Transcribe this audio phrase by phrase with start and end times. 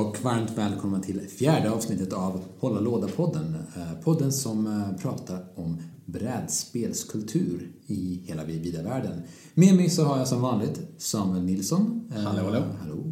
[0.00, 3.54] och varmt välkomna till fjärde avsnittet av Hålla låda-podden.
[3.76, 9.22] Eh, Podden som eh, pratar om brädspelskultur i hela vida världen.
[9.54, 12.10] Med mig så har jag som vanligt Samuel Nilsson.
[12.16, 12.64] Eh, Hallå, hallå.
[12.80, 13.04] hallå.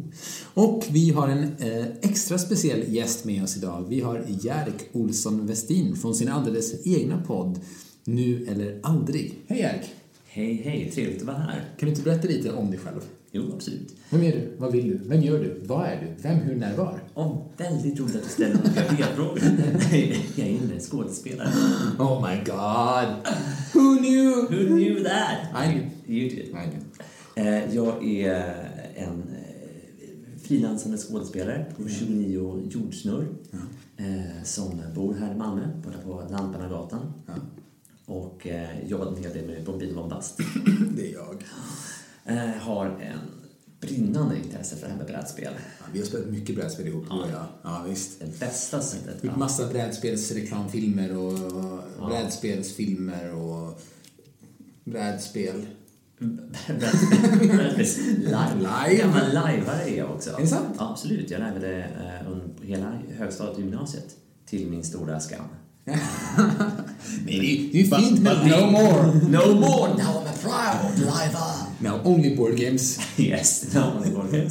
[0.53, 1.51] Och vi har en
[2.01, 3.85] extra speciell gäst med oss idag.
[3.89, 7.59] Vi har Jerk Olsson Westin från sin alldeles egna podd
[8.03, 9.39] Nu eller aldrig.
[9.47, 9.85] Hej Jerk!
[10.25, 11.65] Hej, hej, trevligt att vara här.
[11.79, 13.01] Kan du inte berätta lite om dig själv?
[13.31, 13.95] Jo, absolut.
[14.09, 14.55] Vem är du?
[14.57, 14.97] Vad vill du?
[15.09, 15.61] Vem gör du?
[15.65, 16.21] Vad är du?
[16.23, 16.99] Vem, hur, när, var?
[17.13, 19.39] Och väldigt roligt att du ställer några delfrågor.
[20.35, 21.49] Jag är en skådespelare.
[21.99, 23.15] Oh my god!
[23.73, 24.31] Who knew?
[24.49, 25.65] Who knew that?
[25.65, 25.89] I knew.
[26.07, 26.39] You did.
[26.39, 26.83] I knew.
[27.35, 28.35] Eh, Jag är
[28.95, 33.27] en eh, frilansande skådespelare på 29 jordsnurr
[33.97, 37.13] eh, som bor här i Malmö, borta på Lampanagatan.
[37.25, 37.33] Ja.
[38.05, 40.37] Och eh, en hel del med Bombin Bombast.
[40.95, 41.43] Det är jag.
[42.29, 43.19] Eh, Har en
[43.81, 45.53] brinnande intresse för det här med brädspel.
[45.79, 47.45] Ja, vi har spelat mycket brädspel ihop, och jag.
[47.63, 48.19] Ja, visst.
[48.19, 51.33] Det bästa sättet Gjort massa brädspelsreklamfilmer och
[51.99, 52.07] Ja.
[52.07, 53.81] brädspelsfilmer och
[54.83, 55.65] brädspel.
[56.67, 58.55] live.
[58.57, 58.95] Live.
[59.01, 60.29] Gammal lajvare är jag också.
[60.37, 60.75] Är det sant?
[60.79, 61.31] Ja, absolut.
[61.31, 64.15] Jag lajvade eh, hela högstadiet och gymnasiet.
[64.45, 65.45] Till min stora skam.
[65.85, 68.47] Nej, det är ju fint men...
[68.49, 69.03] no more.
[69.13, 69.89] No more!
[69.89, 71.68] Now I'm a proud liver!
[71.81, 72.99] No, only board games.
[73.17, 74.49] Yes, no one more.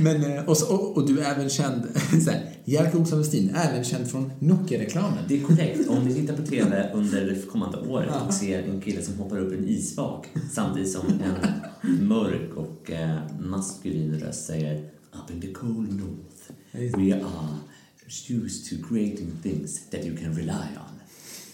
[0.00, 1.82] Men, eh, och, så- och, och du är även känd,
[2.24, 5.18] så här, Jerker Olsson Westin, även känd från Nokia-reklamen.
[5.28, 5.88] Det är korrekt.
[5.88, 9.38] Om ni tittar på TV under det kommande året och ser en kille som hoppar
[9.38, 14.76] upp i en isvak samtidigt som en mörk och eh, maskulin röst säger
[15.12, 17.56] Up in the cold north we are
[18.28, 20.89] used to creating things that you can rely on.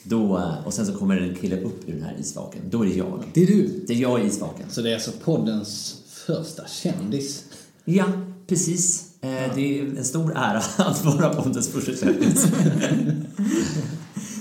[0.09, 2.61] Då, och sen så kommer en kille upp ur den här isvaken.
[2.71, 3.25] Då är det jag.
[3.35, 3.85] Det är du.
[3.87, 4.67] Det är jag i isvaken.
[4.71, 7.45] Så det är alltså poddens första kändis.
[7.85, 8.05] Ja,
[8.47, 9.05] precis.
[9.21, 12.47] Eh, Det är en stor ära att vara poddens första kändis.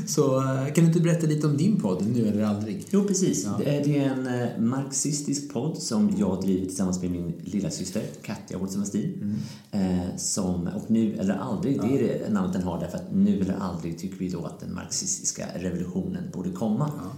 [0.08, 2.86] Så eh, kan du inte berätta lite om din podd, Nu eller aldrig?
[2.90, 3.44] Jo, precis.
[3.46, 3.52] Ja.
[3.64, 8.58] Det är- en eh, marxistisk podd som jag driver tillsammans med min lilla syster Katja
[8.58, 9.36] Olsson Westin.
[9.72, 13.42] Eh, som, och Nu eller aldrig, det är det namnet den har därför att nu
[13.42, 16.86] eller aldrig tycker vi då att den marxistiska revolutionen borde komma.
[16.88, 17.12] Eh,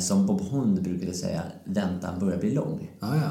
[0.00, 2.90] som Bob Hund brukade säga, väntan börjar bli lång.
[3.00, 3.30] Ja, ja.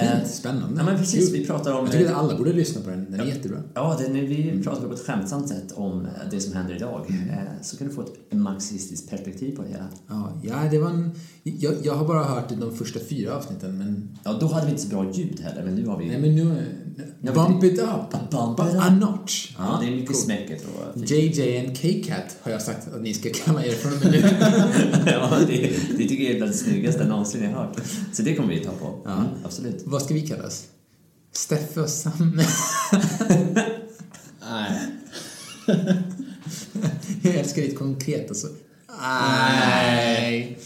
[0.00, 0.80] Eh, Fint, spännande.
[0.80, 1.32] Ja, men precis.
[1.34, 1.84] Vi pratar om...
[1.84, 3.58] Jag tycker att alla borde lyssna på den, den är jättebra.
[3.74, 7.06] Ja, det, nu, vi pratar på ett skämtsamt sätt om eh, det som händer idag.
[7.30, 9.88] Eh, så kan du få ett marxistiskt perspektiv på det hela.
[10.08, 11.10] Ja, ja det var en,
[11.42, 14.18] jag, jag har bara hört de första fyra avsnitten, men...
[14.24, 16.06] Ja, då hade vi inte så bra ljud heller, men nu har vi...
[16.06, 16.64] Nej, men nu...
[17.20, 18.30] Ja, Bump it up!
[18.30, 18.82] Bump But it up.
[18.82, 19.54] a notch!
[19.58, 20.20] Ja, det är mycket Coolt.
[20.20, 20.98] smäcket och...
[21.04, 24.20] JJ and K-Cat har jag sagt att ni ska kalla er från och med nu.
[25.10, 27.76] ja, det, det tycker jag är bland det snyggaste någonsin jag hört.
[28.12, 29.02] Så det kommer vi ta på.
[29.04, 29.12] Ja.
[29.12, 29.82] Mm, absolut.
[29.86, 30.64] Vad ska vi kallas?
[31.32, 32.46] Steffe och Sanne.
[34.40, 34.80] Nej.
[37.22, 38.48] jag älskar ditt konkreta så.
[39.00, 40.58] Nej.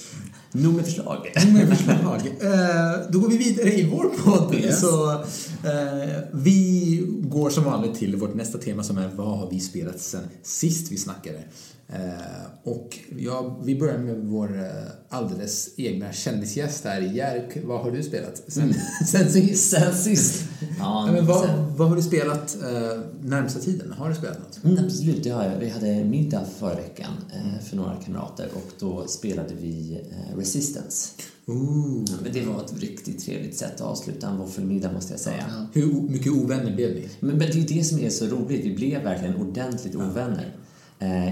[0.52, 1.32] Nog med förslag.
[1.52, 2.20] Med förslag.
[2.42, 4.54] Eh, då går vi vidare i vår podd.
[4.54, 4.80] Yes.
[4.80, 9.60] Så, eh, vi går som vanligt till vårt nästa tema som är vad har vi
[9.60, 11.38] spelat sen sist vi snackade?
[11.88, 14.66] Eh, och ja, vi börjar med vår eh,
[15.08, 17.58] alldeles egna kändisgäst här, Jerk.
[17.64, 18.74] Vad har du spelat sen,
[19.06, 19.70] sen sist?
[19.70, 20.44] Sen sist.
[20.60, 20.66] Ja,
[21.06, 23.92] Ja, men vad, sen, vad har du spelat eh, närmsta tiden?
[23.92, 24.64] Har du spelat något?
[24.64, 25.58] mm, absolut, det har jag.
[25.58, 31.08] Vi hade middag förra veckan eh, för några kamrater och då spelade vi eh, Resistance.
[31.46, 32.04] Ooh.
[32.22, 35.66] Men det var ett riktigt trevligt sätt att avsluta en våffelmiddag måste jag säga.
[35.72, 37.08] Hur o- mycket ovänner blev ni?
[37.20, 38.64] Men, men det är ju det som är så roligt.
[38.64, 40.56] Vi blev verkligen ordentligt ovänner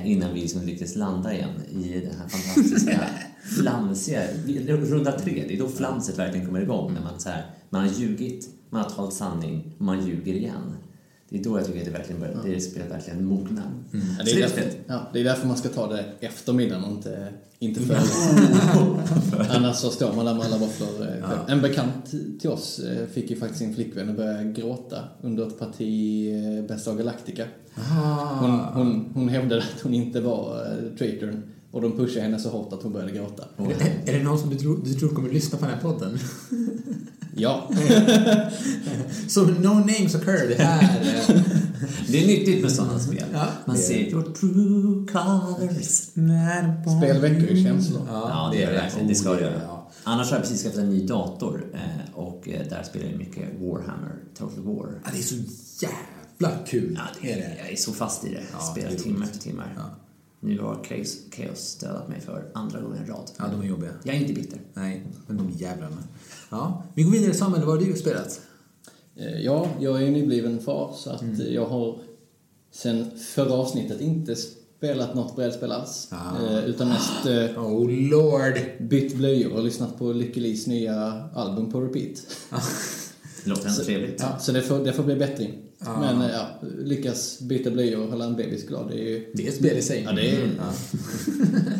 [0.04, 3.00] innan vi liksom lyckades landa igen i den här fantastiska
[3.58, 4.22] flamsiga...
[4.66, 6.94] Runda tre, det är då flamset verkligen kommer igång.
[6.94, 10.76] När man, så här, man har ljugit, man har talat sanning och man ljuger igen.
[11.32, 13.62] Det är då jag tycker att det verkligen börjar, det spelet verkligen mognar.
[13.92, 16.04] Ja, Så det, är det är därför, ja, det är därför man ska ta det
[16.20, 17.28] efter middagen och inte,
[17.58, 17.98] inte före.
[19.50, 20.88] Annars så står man där med alla våfflor.
[21.02, 21.40] eh, själv.
[21.48, 22.10] En bekant
[22.40, 26.28] till oss eh, fick ju faktiskt sin flickvän att börja gråta under ett parti
[26.58, 27.44] eh, Bästa Galactica.
[28.40, 32.48] Hon, hon, hon hävdade att hon inte var uh, traitorn och de pushade henne så
[32.48, 33.44] hårt att hon började gråta.
[33.56, 35.82] Är, det, är det någon som du tror, du tror kommer lyssna på den här
[35.82, 36.18] podden?
[37.36, 37.70] Ja,
[39.28, 41.00] Så no names occurred här.
[42.08, 43.24] Det är nyttigt med sådana spel.
[43.32, 45.86] Ja, man ser your true colors.
[46.98, 48.06] spel väcker ju känslor.
[48.08, 49.08] Ja, det är det verkligen.
[49.08, 49.62] Det ska det göra.
[49.62, 49.90] Ja.
[50.04, 53.44] Annars har jag precis skaffat en ny dator eh, och eh, där spelar jag mycket
[53.60, 55.00] Warhammer, Total War.
[55.04, 55.34] Ja, det är så
[55.86, 56.98] jävla kul.
[56.98, 58.42] Ja, det är jag är så fast i det.
[58.52, 59.62] Ja, Spelar timme efter timme.
[59.76, 59.82] Ja.
[60.40, 63.30] Nu har Chaos, Chaos dödat mig för andra gången i rad.
[63.38, 63.90] Ja, de är jobbiga.
[64.02, 64.60] Jag är inte bitter.
[64.74, 66.02] Nej, men de jävlarna.
[66.50, 68.40] Ja, vi går vidare Samuel, vad har du spelat?
[69.16, 71.98] Eh, Ja, jag är ju nybliven far så att eh, jag har
[72.72, 76.08] sen förra avsnittet inte spelat något brädspel alls.
[76.10, 76.46] Ah.
[76.58, 78.54] Eh, utan mest eh, Oh lord!
[78.80, 80.96] bytt blöjor och lyssnat på Lykke Lis nya
[81.34, 82.26] album på repeat.
[83.44, 84.16] Det låter ändå trevligt.
[84.20, 85.52] Ja, så det får, det får bli bättring.
[86.00, 86.46] Men eh, ja,
[86.84, 89.32] lyckas byta blöjor och hålla en bebis glad, det är ju...
[89.34, 90.02] Det är ett spel i sig.
[90.06, 90.48] Ja, det är,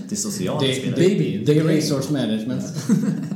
[0.08, 1.00] Det är sociala det, spelare.
[1.00, 2.62] det, Baby, det är det är- resource management.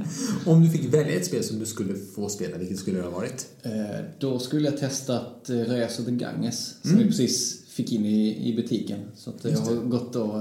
[0.47, 3.11] Om du fick välja ett spel som du skulle få spela, vilket skulle det ha
[3.11, 3.47] varit?
[3.63, 3.73] Eh,
[4.19, 7.03] Då skulle jag testat eh, Rös och the Ganges som Mm.
[7.03, 9.01] vi precis fick in i, i butiken.
[9.17, 10.41] Så att jag har gått och,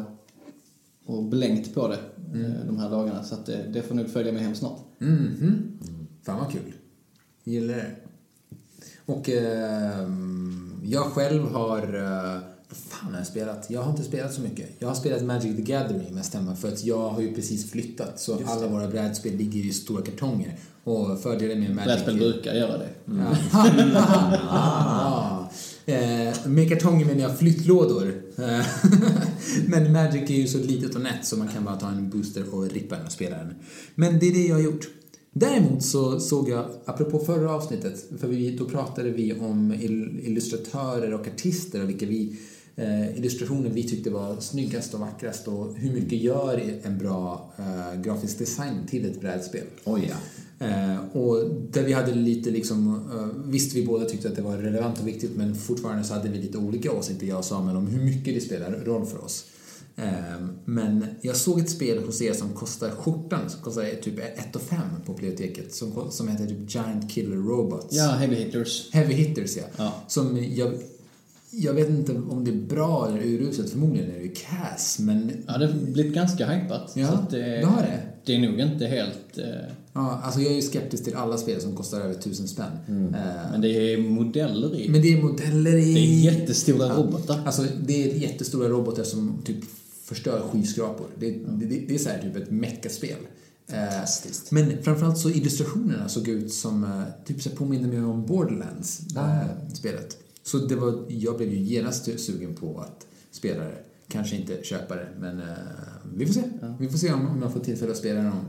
[1.06, 2.00] och blänkt på det
[2.34, 2.46] Mm.
[2.52, 3.24] eh, de här dagarna.
[3.24, 4.80] Så att det, det får nog följa med hem snart.
[4.98, 5.80] Mhm.
[6.24, 6.74] Fan vad kul.
[7.44, 7.92] Gillar det.
[9.06, 11.84] Och ehm, jag själv har...
[12.74, 13.66] Fan har jag spelat?
[13.70, 14.70] Jag har inte spelat så mycket.
[14.80, 18.20] Jag har spelat Magic the Gathering mest hemma för att jag har ju precis flyttat
[18.20, 20.58] så alla våra brädspel ligger i stora kartonger.
[20.84, 21.86] Och fördelen med Magic...
[21.86, 22.90] Brädspel brukar göra det.
[23.06, 23.38] Ja.
[24.50, 25.50] ah.
[25.86, 28.14] Eh, med kartonger menar jag flyttlådor.
[28.38, 28.66] Eh,
[29.68, 32.56] Men Magic är ju så litet och nätt så man kan bara ta en booster
[32.56, 33.56] och rippa den och spela den.
[33.96, 34.88] Men det är det jag har gjort.
[35.36, 41.14] Däremot så såg jag, apropå förra avsnittet, för vi, då pratade vi om il- illustratörer
[41.14, 42.38] och artister och vilka vi,
[43.16, 48.40] illustrationer vi tyckte var snyggast och vackrast och hur mycket gör en bra eh, grafisk
[48.40, 49.64] design till ett brädspel.
[49.84, 50.16] Oj, ja.
[50.60, 54.58] Eh, och där vi hade lite liksom, eh, visst vi båda tyckte att det var
[54.58, 57.88] relevant och viktigt men fortfarande så hade vi lite olika åsikter jag och Samuel om
[57.88, 59.46] hur mycket det spelar roll för oss.
[59.96, 64.62] Eh, men jag såg ett spel hos er som kostar skjortan, som kostar typ 1
[64.62, 67.96] 5 på biblioteket, som, som heter typ Giant Killer Robots.
[67.96, 68.94] Ja, Heavy Hitters.
[68.94, 69.64] Heavy Hitters ja.
[69.78, 69.94] Ja.
[70.08, 70.74] Som jag,
[71.56, 75.32] jag vet inte om det är bra eller uruset, förmodligen är det ju cass men
[75.48, 76.92] Ja, det har blivit ganska hypat.
[76.96, 78.02] Ja, så det, det har det.
[78.26, 79.38] Det är nog inte helt...
[79.38, 82.72] Eh, Ja, alltså jag är ju skeptisk till alla spel som kostar över tusen spänn.
[82.88, 84.90] Eh, men det är modeller i.
[84.90, 85.94] Men det är modeller i...
[85.94, 87.42] Det är jättestora robotar.
[87.46, 89.58] Alltså det är jättestora robotar som typ
[90.04, 91.08] förstör skyskrapor.
[91.20, 93.18] Det, det, det, det är så här typ ett meckaspel.
[93.70, 94.52] Fantastiskt.
[94.52, 99.74] Men framförallt så illustrationerna såg ut som, eh, typ så påminner mig om Borderlands, eh,
[99.74, 100.18] spelet.
[100.44, 103.84] Så det var, jag blev ju genast sugen på att spela det.
[104.08, 105.48] Kanske inte köpa det, men eh,
[106.16, 106.44] vi får se.
[106.80, 108.46] Vi får se om, om jag får tillfälle att spela det någon.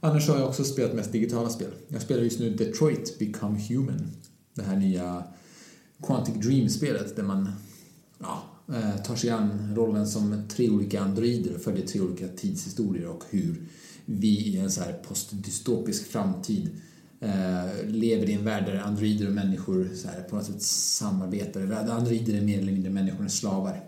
[0.00, 1.70] Annars har jag också spelat mest digitala spel.
[1.88, 4.10] Jag spelar just nu Detroit Become Human.
[4.54, 5.24] Det här nya
[6.02, 7.52] Quantic Dream-spelet där man
[8.18, 13.06] ja, eh, tar sig an rollen som tre olika androider och följer tre olika tidshistorier
[13.08, 13.68] och hur
[14.04, 16.70] vi i en så här postdystopisk framtid
[17.20, 21.90] eh, lever i en värld där androider och människor så här, på något sätt samarbetar.
[21.90, 23.84] Androider är mer eller mindre människornas slavar.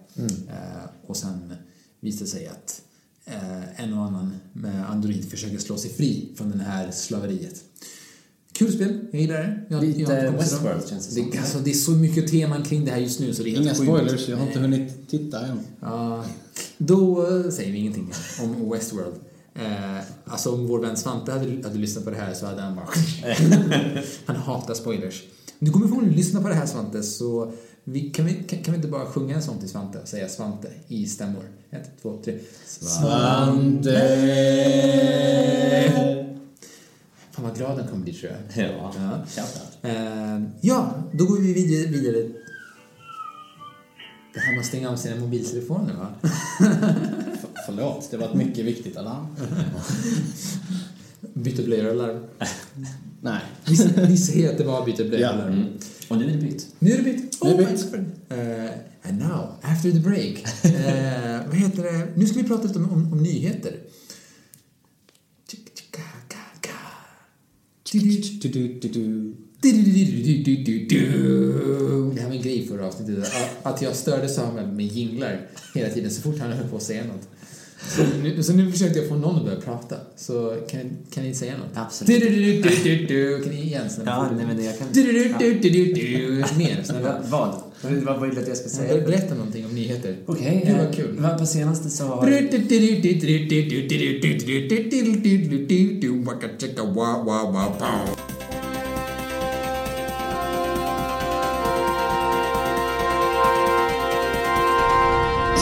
[0.48, 1.54] Eh, och sen
[2.00, 2.82] visar det sig att
[3.24, 7.64] eh, en och annan med android försöker slå sig fri från det här slaveriet.
[8.52, 9.62] Kul spel, jag gillar det.
[9.68, 11.30] Jag, Lite jag Westworld känns det som.
[11.30, 13.60] det, alltså, det är så mycket teman kring det här just nu så det är
[13.60, 15.60] Inga spoilers, jag har inte hunnit titta än.
[15.80, 16.24] Ja,
[16.78, 18.12] då eh, säger vi ingenting
[18.42, 19.14] om Westworld.
[19.54, 22.76] Eh, alltså om vår vän Svante hade, hade lyssnat på det här så hade han
[22.76, 22.86] bara...
[24.26, 25.22] han hatar spoilers.
[25.58, 27.52] Du kommer förmodligen lyssna på det här Svante så
[27.84, 30.28] vi, kan, vi, kan, kan vi inte bara sjunga en sång till Svante och säga
[30.28, 31.44] Svante i stämmor?
[31.70, 32.38] Ett, två, tre.
[32.66, 33.92] Svante.
[37.30, 38.66] Fan vad glad han kommer bli tror jag.
[38.66, 38.94] Ja.
[39.36, 39.42] Ja.
[39.88, 41.90] Eh, ja, då går vi vidare.
[41.90, 42.28] vidare.
[44.34, 46.14] Det här att stänga av sina mobiltelefoner va?
[47.66, 49.26] Förlåt, det var ett mycket viktigt alarm.
[51.34, 52.28] Byta blöjor
[53.20, 53.40] Nej.
[53.66, 55.64] Vi, vi säger att det var byta blöjor Mm.
[56.08, 56.66] Och nu är det bytt.
[56.78, 57.42] Nu är det bytt.
[57.44, 57.92] Nu är det Oh, bytt.
[58.32, 58.70] Uh,
[59.10, 60.64] and now, after the break.
[60.64, 62.08] Eh, vad heter det?
[62.16, 63.76] Nu ska vi prata lite om, om, om nyheter.
[72.14, 73.18] Det här var en grej förra avsnittet.
[73.24, 75.40] Att- Att jag störde Samuel med jinglar
[75.74, 77.28] hela tiden så fort han höll på att säga något.
[77.88, 79.96] Så nu, så nu försökte jag få någon att börja prata.
[80.16, 80.80] Så kan,
[81.14, 81.76] kan ni säga något?
[81.76, 82.22] Absolut.
[83.44, 84.10] Kan ni igen snälla?
[84.10, 84.88] Ja, nej men det jag kan...
[86.58, 87.18] Mer snälla.
[87.30, 87.54] Vad?
[87.82, 89.06] Vad vad vill du att jag ska säga?
[89.06, 90.16] Berätta någonting om nyheter.
[90.26, 90.74] Okej.
[90.76, 91.16] Vad eh, kul.
[91.18, 92.22] vad På senaste så har...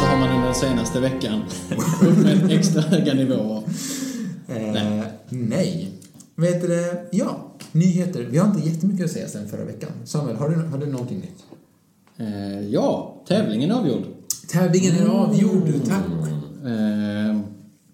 [0.00, 1.42] Så har man under den senaste veckan
[2.02, 3.62] uppmätt extra höga nivåer.
[4.49, 5.88] Eh, nej.
[6.37, 7.09] Vet du?
[7.12, 8.26] Ja, nyheter.
[8.30, 9.90] Vi har inte jättemycket att säga sen förra veckan.
[10.04, 11.45] Samuel, har du, har du någonting nytt?
[12.16, 14.02] Eh, ja, tävlingen är avgjord.
[14.49, 16.04] Tävlingen är avgjord, tack.
[16.64, 17.40] Eh,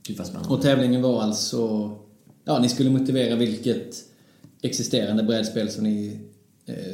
[0.06, 0.54] Gud vad spännande.
[0.54, 1.90] och tävlingen var alltså...
[2.44, 3.94] Ja, ni skulle motivera vilket
[4.62, 6.20] existerande brädspel som ni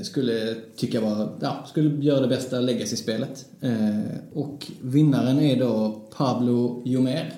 [0.02, 3.46] skulle tycka var, ja, skulle göra det bästa legacy-spelet.
[3.60, 4.00] Eh,
[4.32, 7.34] och vinnaren är då Pablo Jomer.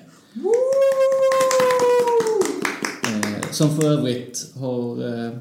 [3.05, 5.37] Eh, som för övrigt har eh,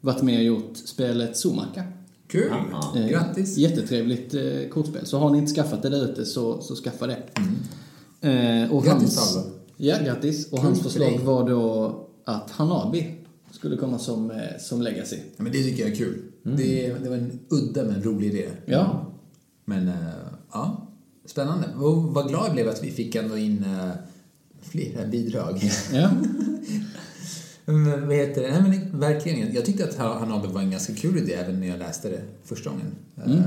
[0.00, 1.84] varit med och gjort spelet Zomaka.
[2.28, 2.52] Kul!
[2.96, 3.56] Eh, Grattis!
[3.56, 5.06] Jättetrevligt eh, kortspel.
[5.06, 7.22] Så har ni inte skaffat det där ute så, så skaffa det.
[8.28, 9.50] Eh, och Grattis, hans, Pablo.
[9.76, 10.52] Ja, grattis.
[10.52, 13.14] Och Kul hans för förslag var då att Hanabi
[13.50, 15.16] skulle komma som, eh, som legacy.
[15.36, 16.22] Ja, men det tycker jag är kul.
[16.42, 18.48] Det, det var en udda men rolig idé.
[18.66, 19.12] Ja.
[19.64, 19.94] Men, eh,
[20.52, 20.88] ja.
[21.24, 21.68] Spännande.
[21.80, 23.90] Och vad glad jag blev att vi fick ändå in uh,
[24.62, 25.70] flera bidrag.
[25.92, 26.10] Ja.
[27.64, 28.60] Men vad heter det?
[28.60, 29.54] Nej, men verkligen.
[29.54, 32.20] Jag tyckte att Ha- Hanabi var en ganska kul idé även när jag läste det
[32.44, 32.86] första gången.
[33.16, 33.44] Eh,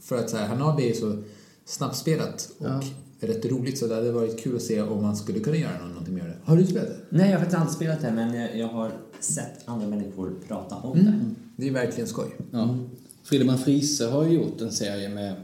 [0.00, 1.22] för att så här, Hanabi är så
[1.64, 2.82] snabbspelat och Ja.
[3.22, 6.14] Rätt roligt så det hade varit kul att se om man skulle kunna göra någonting
[6.14, 6.36] med det.
[6.44, 6.96] Har du spelat det?
[7.08, 10.98] Nej, jag har faktiskt aldrig spelat det, men jag, har sett andra människor prata om
[10.98, 11.10] det.
[11.10, 11.34] Mm.
[11.56, 12.36] Det är verkligen skoj.
[12.50, 12.78] ja.
[13.24, 15.34] Friedemann Friese har ju gjort en serie med,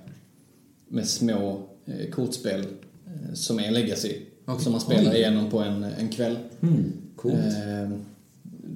[0.89, 2.61] med små eh, kortspel
[3.07, 4.23] eh, som är en legacy.
[4.45, 4.65] Okej.
[4.65, 5.17] Som man spelar Oj.
[5.17, 6.39] igenom på en, en kväll.
[6.61, 6.93] Mm.
[7.17, 7.35] Coolt.
[7.35, 7.99] Eh,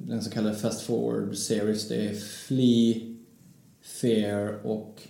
[0.07, 1.87] den så kallade Fast Forward Series.
[1.87, 2.95] Det är Flea,
[3.81, 5.01] Fair och...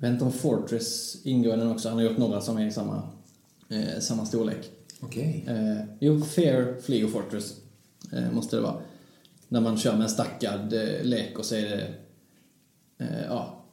[0.00, 1.88] Om Fortress ingår i den också.
[1.88, 3.02] Han har gjort några som är i samma,
[3.68, 4.70] eh, samma storlek.
[5.00, 5.44] Okej.
[5.48, 7.54] Eh, jo, Fair, Flea och Fortress
[8.12, 8.76] eh, måste det vara.
[9.48, 11.94] När man kör med en stackad eh, lek och så är det
[12.98, 13.64] eh, ja,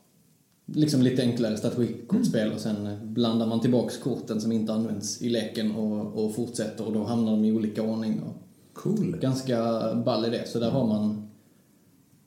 [0.66, 5.30] liksom lite enklare strategikortspel och sen eh, blandar man tillbaks korten som inte används i
[5.30, 8.22] leken och, och fortsätter och då hamnar de i olika ordning.
[8.22, 8.36] Och
[8.74, 9.18] Cool.
[9.22, 10.42] ganska ball idé.
[10.46, 11.30] Så där har man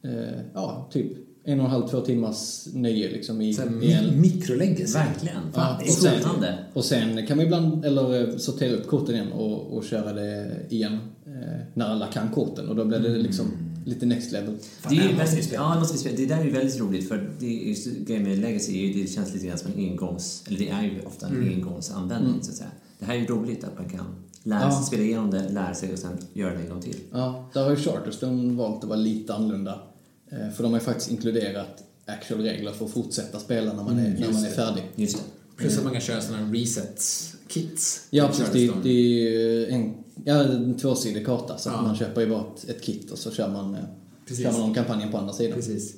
[0.03, 1.13] eh, ja, typ
[1.47, 3.81] en och en halv, två timmars nöje liksom i, Så i en...
[3.81, 4.93] mi- mikrolegacy.
[4.99, 5.37] Verkligen.
[5.55, 6.59] Ja, det är och sen- spännande.
[6.73, 10.57] Och sen kan man ibland eller eh, sortera upp korten igen och, och köra det
[10.69, 11.33] igen eh,
[11.75, 13.47] när alla kan korten och då blir det liksom
[13.85, 14.55] lite next level.
[14.81, 16.17] Fan, det, är det ju väldigt, ja, det, måste vi spela.
[16.17, 19.03] det där är ju väldigt roligt för det är just, grejen med Legacy är ju,
[19.03, 20.45] det känns lite grann som en engångs...
[20.49, 22.71] Eller det är ju ofta en engångsanvändning så att säga.
[22.99, 24.05] Det här är ju roligt att man kan
[24.43, 24.83] lära sig, Ja.
[24.87, 26.97] spela igenom det, lära sig och sen göra det en gång till.
[27.13, 29.81] Ja, där har ju Charterstone valt att vara lite annorlunda.
[30.31, 33.99] Eh, för de har ju faktiskt inkluderat actual regler för att fortsätta spela när man
[33.99, 34.85] är, när man är färdig.
[34.95, 35.23] Just det.
[35.57, 38.07] Plus att man kan köra sådana reset-kits.
[38.11, 38.49] Ja, precis.
[38.53, 41.83] Det, det är ju en, ja, en tvåsidig karta så att Ja.
[41.83, 43.81] man köper ju bara ett, ett kit och så kör man, eh,
[44.29, 44.45] Precis.
[44.45, 45.53] kör man om kampanjen på andra sidan.
[45.55, 45.95] Precis.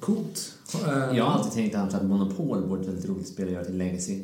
[0.00, 0.52] Coolt.
[1.14, 3.76] Jag har alltid tänkt annars att Monopol vore ett väldigt roligt spel att göra till
[3.78, 4.22] Legacy.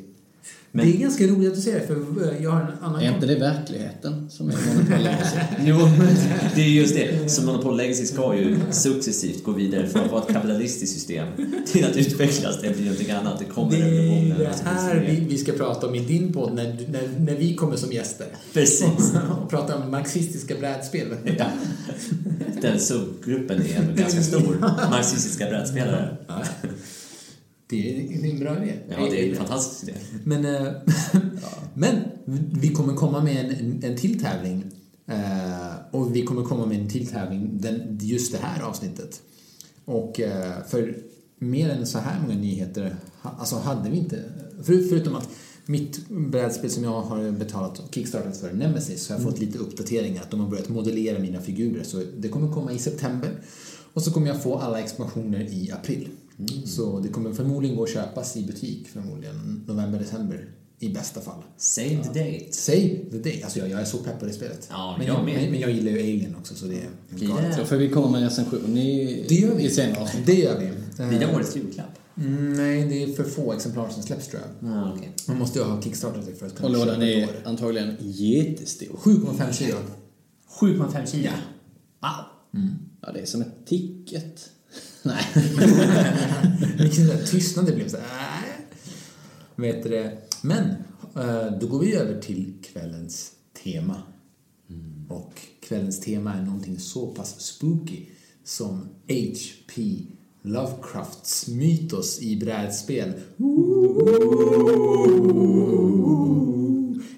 [0.73, 3.01] Det är ganska roligt att du säger det, för eh, jag har en annan...
[3.01, 5.37] Är inte det verkligheten som är Monopol Legacy?
[5.65, 6.15] Jo, men
[6.55, 7.31] det är just det.
[7.31, 11.27] Så Monopol Legacy ska ju successivt gå vidare från att vara ett kapitalistiskt system
[11.65, 13.39] till att utvecklas till att bli någonting annat.
[13.39, 14.39] Det kommer Det är revolutionen.
[14.39, 17.75] det här vi, vi ska prata om i din podd när, när, när vi kommer
[17.75, 18.27] som gäster.
[18.53, 19.13] Precis.
[19.41, 21.07] Och prata om marxistiska brädspel.
[21.37, 21.45] Ja.
[22.61, 24.57] Den subgruppen är ändå ganska stor.
[24.91, 26.17] Marxistiska brädspelare.
[27.71, 28.73] Det är, en bra idé.
[28.89, 29.99] Ja, det är en fantastisk idé.
[30.23, 30.71] Men, eh,
[31.73, 31.95] men
[32.51, 34.63] vi kommer komma med en, en till tävling.
[35.05, 39.21] Eh, och vi kommer komma med en till tävling den, just det här avsnittet.
[39.85, 40.97] Och eh, för
[41.39, 44.23] mer än så här många nyheter, alltså hade vi inte,
[44.63, 45.29] för, förutom att
[45.65, 49.57] mitt brädspel som jag har betalat och kickstartat för, Nemesis, så har jag fått lite
[49.57, 50.21] uppdateringar.
[50.21, 51.83] Att de har börjat modellera mina figurer.
[51.83, 53.31] Så det kommer komma i september.
[53.93, 56.09] Och så kommer jag få alla expansioner i april.
[56.65, 61.43] Så det kommer förmodligen gå att köpas i butik, förmodligen november, december i bästa fall.
[61.57, 62.45] Save the date.
[62.51, 63.41] Save the day.
[63.43, 64.67] Alltså jag, jag är så pepp på det spelet.
[64.71, 67.55] Ja, men, jag men, men jag gillar ju Alien också så det är galet.
[67.55, 69.63] Så får vi komma med en recension i, Det gör vi.
[69.63, 70.25] i senare avsnitt.
[70.25, 70.69] Det gör vi.
[71.07, 71.87] Blir det Eh, årets julklapp?
[72.17, 74.69] mm, Nej, det är för få exemplar som släpps tror jag.
[74.71, 75.11] Ah, okej.
[75.27, 77.29] Man måste ju ha kickstartat det för att kunna Och lådan är år.
[77.45, 78.87] antagligen jättestor.
[79.03, 79.75] 7,5 kilo.
[80.59, 81.29] 7,5 kilo.
[82.01, 82.61] Wow.
[83.01, 84.49] Ja, det är som ett ticket.
[85.03, 85.23] Nej.
[86.79, 87.89] Vilken där tystnad det blev.
[87.89, 88.03] Så, äh.
[89.55, 90.17] Vet du det?
[90.41, 90.69] Men
[91.15, 93.31] eh, då går vi över till kvällens
[93.63, 94.01] tema.
[95.09, 98.05] Och kvällens tema är någonting så pass spooky
[98.43, 99.97] som H.P.
[100.41, 103.13] Lovecrafts mytos i brädspel.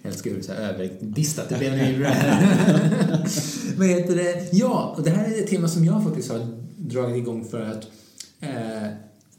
[0.02, 2.04] Jag älskar hur så här överdistat det blev nu.
[3.78, 4.50] Vad heter det?
[4.52, 6.48] Ja, och det här är ett tema som jag faktiskt har
[6.90, 7.88] dragit igång för att
[8.40, 8.88] eh,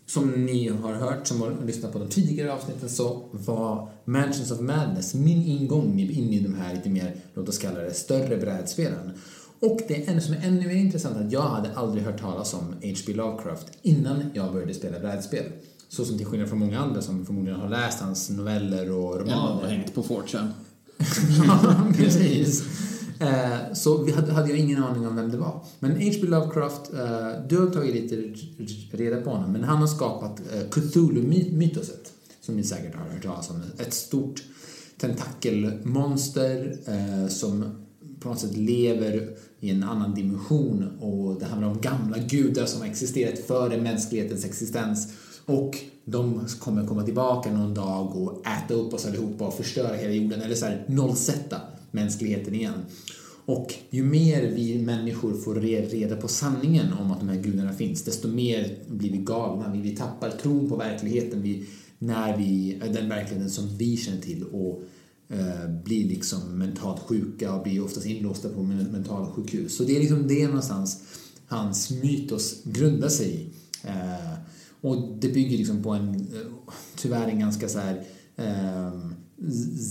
[0.07, 4.61] som ni har hört, som har lyssnat på de tidigare avsnitten, så var Mansions of
[4.61, 9.11] Madness min ingång in i de här lite mer, låt oss kalla det, större brädspelen.
[9.61, 12.75] Och det är som är ännu mer intressant att jag hade aldrig hört talas om
[12.83, 13.13] H.P.
[13.13, 15.45] Lovecraft innan jag började spela brädspel.
[15.89, 19.31] Så som till skillnad från många andra som förmodligen har läst hans noveller och romaner.
[19.31, 20.49] Ja, och hängt på 4chan.
[21.47, 22.65] Ja, precis.
[23.25, 25.61] Eh, så vi hade, hade jag ingen aning om vem det var.
[25.79, 26.27] Men H.P.
[26.27, 28.17] Lovecraft, eh, du har tagit lite
[28.97, 33.51] reda på honom, men han har skapat eh, Cthulhu-mytoset, som ni säkert har hört talas
[33.51, 33.63] om.
[33.79, 34.43] Ett stort
[34.99, 37.65] tentakelmonster eh, som
[38.21, 42.81] på något sätt lever i en annan dimension och det handlar om gamla gudar som
[42.81, 45.09] har existerat före mänsklighetens existens
[45.47, 50.13] och de kommer komma tillbaka någon dag och äta upp oss allihopa och förstöra hela
[50.13, 51.61] jorden eller så här nollsätta
[51.95, 52.85] mänskligheten igen.
[53.47, 58.05] Och ju mer vi människor får reda på sanningen om att de här gudarna finns,
[58.05, 59.73] desto mer blir vi galna.
[59.73, 61.67] Vi, tappar tron på verkligheten vi,
[61.99, 64.83] när vi, eh, den verkligheten som vi känner till och
[65.29, 69.77] eh, blir liksom mentalt sjuka och blir oftast inlåsta på mentala sjukhus.
[69.77, 71.03] Så det är liksom det någonstans
[71.47, 73.49] hans mytos grundar sig i.
[73.89, 74.39] Eh,
[74.81, 78.05] och det bygger liksom på en, eh, tyvärr en ganska så här
[78.37, 78.93] eh,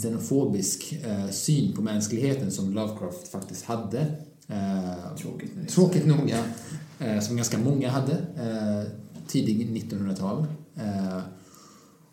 [0.01, 3.99] xenofobisk eh, syn på mänskligheten som Lovecraft faktiskt hade.
[4.47, 6.43] Eh, tråkigt, tråkigt nog, ja.
[7.05, 8.13] Eh, som ganska många hade.
[8.13, 8.91] Eh,
[9.27, 10.45] tidig 1900-tal.
[10.75, 11.19] Eh,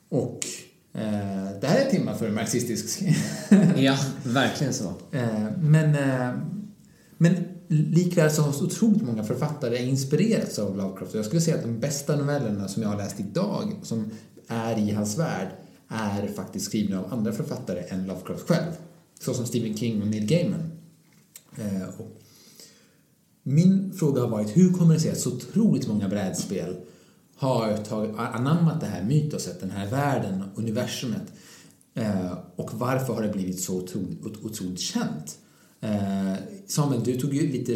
[0.09, 0.41] och
[1.61, 3.03] det här är tema för marxistisk...
[3.77, 4.93] ja, verkligen så.
[5.61, 5.97] men,
[7.19, 7.35] men
[7.69, 11.15] likväl så har så otroligt många författare inspirerats av Lovecraft.
[11.15, 14.11] Jag skulle säga att de bästa novellerna som jag har läst idag, som
[14.49, 15.49] är i hans värld,
[15.91, 18.73] är faktiskt skrivna av andra författare än Lovecraft själv.
[19.21, 20.71] Så som Stephen King och Neil Gaiman.
[21.57, 22.21] Eh, och
[23.43, 26.77] min fråga har varit, hur kommer det sig att så otroligt många brädspel
[27.37, 31.33] har tagit, anammat det här mytoset, den här världen, universumet?
[31.95, 35.39] Eh, och varför har det blivit så otroligt, otroligt känt?
[35.81, 36.35] Eh,
[36.67, 37.73] Samuel, du tog ju lite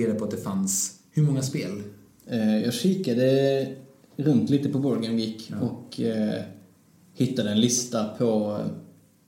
[0.00, 1.82] reda på att det fanns, hur många spel?
[2.64, 3.68] Jag kikade
[4.16, 5.60] runt lite på Week ja.
[5.60, 6.00] och
[7.16, 8.58] hittade en lista på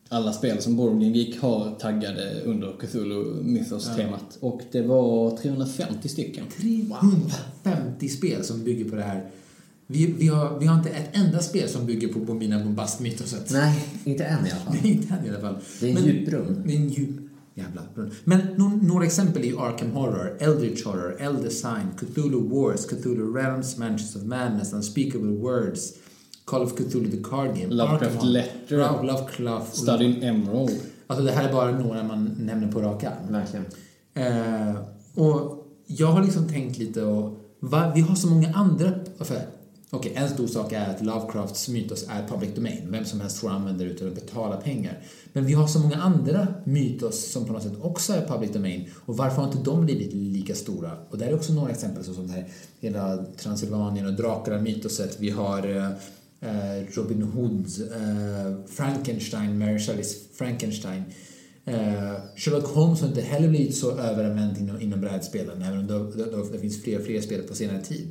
[0.08, 4.38] alla spel som Board Geek har taggade under Cthulhu Mythos-temat.
[4.40, 4.48] Ja.
[4.48, 6.44] Och det var 350 stycken.
[6.56, 9.30] 350 spel som bygger på det här.
[9.86, 13.50] Vi, vi, har, vi har inte ett enda spel som bygger på Bomina Bombast-mytoset.
[13.52, 14.76] Nej, inte än i alla fall.
[14.86, 15.56] Inte än i alla fall.
[15.80, 16.62] Det är en djup brunn.
[16.66, 17.16] Det är en djup
[17.54, 18.10] jävla brunn.
[18.24, 18.40] Men
[18.82, 24.72] några exempel är Arkham Horror, Eldritch Horror, Eldesign, Cthulhu Wars, Cthulhu Realms, Mansions of Madness,
[24.72, 25.92] Unspeakable Words,
[26.48, 27.74] Call of Cthulhu the Card Game.
[27.74, 28.76] Lovecraft Letter.
[28.76, 29.76] Love, Lovecraft.
[29.76, 30.80] Study in Emerald.
[31.06, 33.32] Alltså det här är bara några man nämner på rak arm.
[33.32, 33.66] Verkligen.
[34.14, 34.74] Eh,
[35.14, 38.92] och jag har liksom tänkt lite och va, vi har så många andra...
[39.18, 39.46] Okej,
[39.90, 42.82] okay, en stor sak är att Lovecrafts mytos är public domain.
[42.90, 45.02] Vem som helst får använda det utan att betala pengar.
[45.32, 48.88] Men vi har så många andra mytos som på något sätt också är public domain.
[49.06, 50.90] Och varför har inte de blivit lika stora?
[51.10, 52.46] Och där är också några exempel som det här
[52.80, 55.16] hela Transylvanien och Dracula-mytoset.
[55.20, 55.90] Vi har Eh,
[56.40, 61.02] Eh, Robin Hood, eh, Frankenstein, Mary Shelleys Frankenstein.
[61.64, 66.24] Eh, Sherlock Holmes har inte heller blivit så överanvänt inom, inom brädspelen, även om det,
[66.24, 68.08] det, det finns fler och fler spel på senare tid.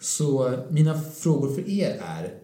[0.00, 2.34] Så eh, mina frågor för er är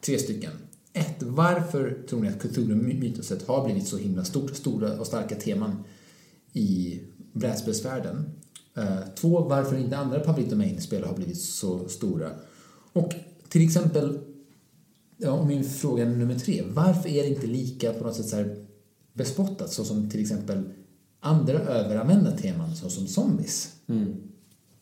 [0.00, 0.52] tre stycken.
[0.92, 5.84] Ett, varför tror ni att Cthulhu-mytoset har blivit så himla stort, stora och starka teman
[6.52, 7.00] i
[7.32, 8.30] brädspelsvärlden?
[8.76, 12.30] Eh, två, varför inte andra public domain-spel har blivit så stora?
[12.92, 13.14] Och
[13.48, 14.18] till exempel,
[15.22, 16.62] Ja, och min fråga nummer tre.
[16.66, 18.56] Varför är det inte lika på något sätt så här
[19.12, 20.62] bespottat så som till exempel
[21.20, 23.72] andra överanvända teman såsom zombies?
[23.86, 24.16] Mm.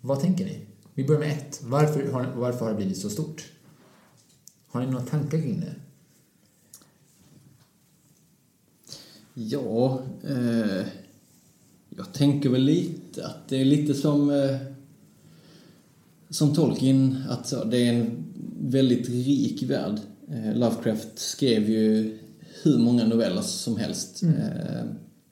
[0.00, 0.60] Vad tänker ni?
[0.94, 1.60] Vi börjar med ett.
[1.62, 3.52] Varför har, varför har det blivit så stort?
[4.66, 5.74] Har ni några tankar kring det?
[9.34, 10.86] Ja, eh,
[11.88, 14.56] jag tänker väl lite att det är lite som, eh,
[16.30, 18.24] som Tolkien, att det är en
[18.60, 20.00] väldigt rik värld.
[20.32, 22.18] Eh, Lovecraft skrev ju
[22.62, 24.22] hur många noveller som helst.
[24.22, 24.34] Mm.
[24.36, 24.84] Eh,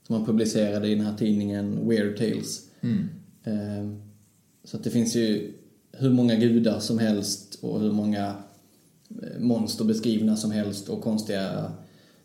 [0.07, 2.63] som han publicerade i den här tidningen Weird Tales.
[2.81, 3.09] Mm.
[3.45, 3.99] Eh,
[4.65, 5.53] så att det finns ju
[5.93, 8.35] hur många gudar som helst och hur många
[9.39, 11.73] monster beskrivna som helst och konstiga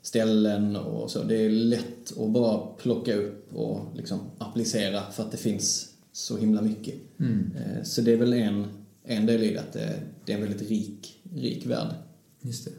[0.02, 1.24] ställen och så.
[1.24, 6.38] Det är lätt att bara plocka upp och liksom applicera för att det finns så
[6.38, 6.96] himla mycket.
[7.20, 7.52] Mm.
[7.84, 8.68] Så det är väl en,
[9.04, 9.94] en del i det, att det,
[10.26, 11.94] det är en väldigt rik, rik värld.
[12.41, 12.71] Just det.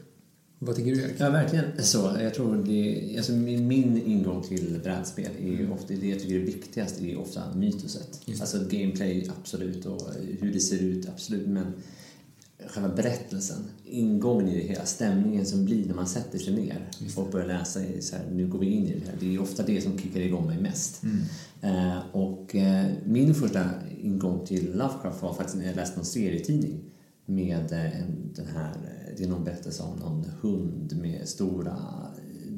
[0.65, 1.15] Vad tycker du Erik?
[1.17, 2.17] Ja, verkligen så.
[2.19, 5.71] Jag tror det, alltså min, min ingång till brädspel är mm.
[5.71, 8.21] ofta det jag tycker är viktigast är ofta mytoset.
[8.39, 10.01] Alltså gameplay, absolut, och
[10.39, 11.73] hur det ser ut, absolut, men
[12.67, 17.31] själva berättelsen, ingången i det hela, stämningen som blir när man sätter sig ner och
[17.31, 19.17] börjar läsa, så här, nu går vi in i det här.
[19.19, 21.03] Det är ofta det som kickar igång mig mest.
[21.03, 21.21] Mm.
[21.61, 23.69] Eh, och eh, min första
[24.01, 26.79] ingång till Lovecraft var faktiskt när jag läste någon serietidning
[27.25, 28.05] med eh,
[28.35, 28.73] den här,
[29.17, 31.77] det är någon berättelse om någon hund med stora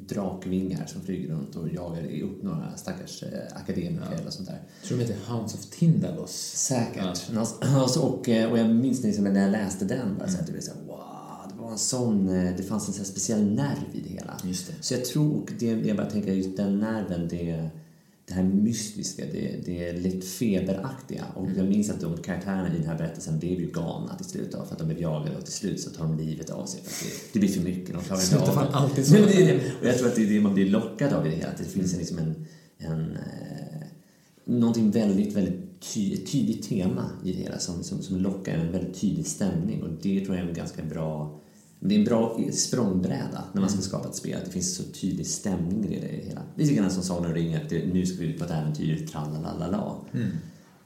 [0.08, 4.62] drakvingar som flyger runt och jagar upp några stackars eh, akademiker eller sånt där.
[4.82, 6.32] Jag tror de heter Hounds of Tindalos.
[6.56, 7.32] Säkert.
[7.36, 10.52] Alltså, och, eh, och jag minns liksom när jag läste den, bara så att det
[10.52, 13.86] blev så här, wow, det var en sån, eh, det fanns en här speciell nerv
[13.94, 14.38] i det hela.
[14.44, 14.74] Just det.
[14.82, 17.70] Så jag tror, och det, jag bara tänker, just den nerven, det,
[18.28, 21.26] det här mystiska, det, det är lite feberaktiga.
[21.36, 24.52] Och jag minns att de karaktärerna i den här berättelsen blev ju galna till slut
[24.52, 26.82] då, för att de blev jagade och till slut så tar de livet av sig
[26.84, 28.78] för att det, det blir för mycket, de klarar inte av det.
[28.78, 29.24] alltid så.
[29.24, 31.58] Och jag tror att det är det man blir lockad av i det hela, att
[31.58, 32.46] det finns en, liksom en,
[32.78, 33.88] en eh,
[34.46, 39.02] någonting väldigt, väldigt ty, tydligt tema i det hela som, som, som lockar en väldigt
[39.02, 41.40] tydlig stämning och det tror jag är en ganska bra
[41.88, 44.84] det är en bra språngbräda när man ska skapa ett spel, att det finns så
[44.84, 46.42] tydlig stämning i det hela.
[46.56, 49.96] Lite grann som Sagan om ringen, att nu ska vi ut på ett äventyr, tralalala.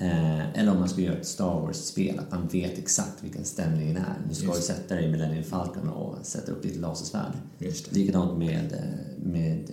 [0.02, 3.98] Eh, eller om man ska göra ett Star Wars-spel, att man vet exakt vilken stämningen
[3.98, 4.16] är.
[4.28, 7.34] Nu ska du sätta dig i Millennium Falcon och sätta upp ditt lasersvärd.
[7.58, 8.00] Just det.
[8.00, 9.72] Likadant med, eh, med,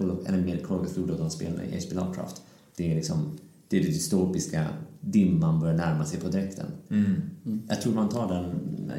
[0.00, 1.94] eh, of, eller med Call of Cthulhu, de spelarna i H.P.
[1.94, 2.42] Lovecraft.
[2.76, 3.38] Det är liksom
[3.70, 4.66] det är det dystopiska
[5.00, 6.66] dimman börjar närma sig på dräkten.
[7.68, 8.44] Jag tror man tar den,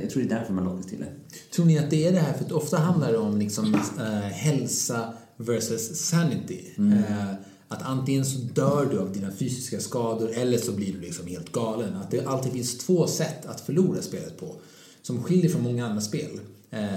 [0.02, 1.12] jag tror det är därför man lockas till det.
[1.56, 2.34] Tror ni att det är det här?
[2.34, 6.66] För att ofta handlar det om liksom, eh, hälsa versus sanity.
[6.78, 7.34] Eh,
[7.68, 11.52] att antingen så dör du av dina fysiska skador eller så blir du liksom helt
[11.52, 11.96] galen.
[11.96, 14.56] Att det alltid finns två sätt att förlora spelet på.
[15.02, 16.40] Som skiljer från många andra spel.
[16.70, 16.90] Eh,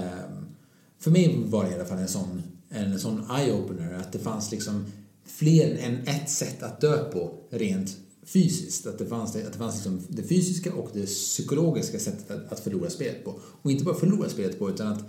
[0.99, 3.99] för mig var det i alla fall en sån, en sån eye-opener.
[3.99, 4.85] Att det fanns liksom
[5.25, 8.87] fler än ett sätt att dö på rent fysiskt.
[8.87, 12.51] Att det fanns, det, att det, fanns liksom det fysiska och det psykologiska sättet att,
[12.51, 13.39] att förlora spelet på.
[13.61, 15.03] Och inte bara förlora spelet på utan att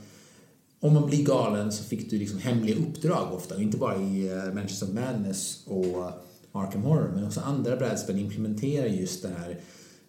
[0.81, 3.55] om man blir galen så fick du liksom hemliga uppdrag ofta.
[3.55, 6.11] Och inte bara i eh, uh, Mansions of Madness och
[6.53, 9.61] Arkham Horror men också andra brädspel implementerar just den här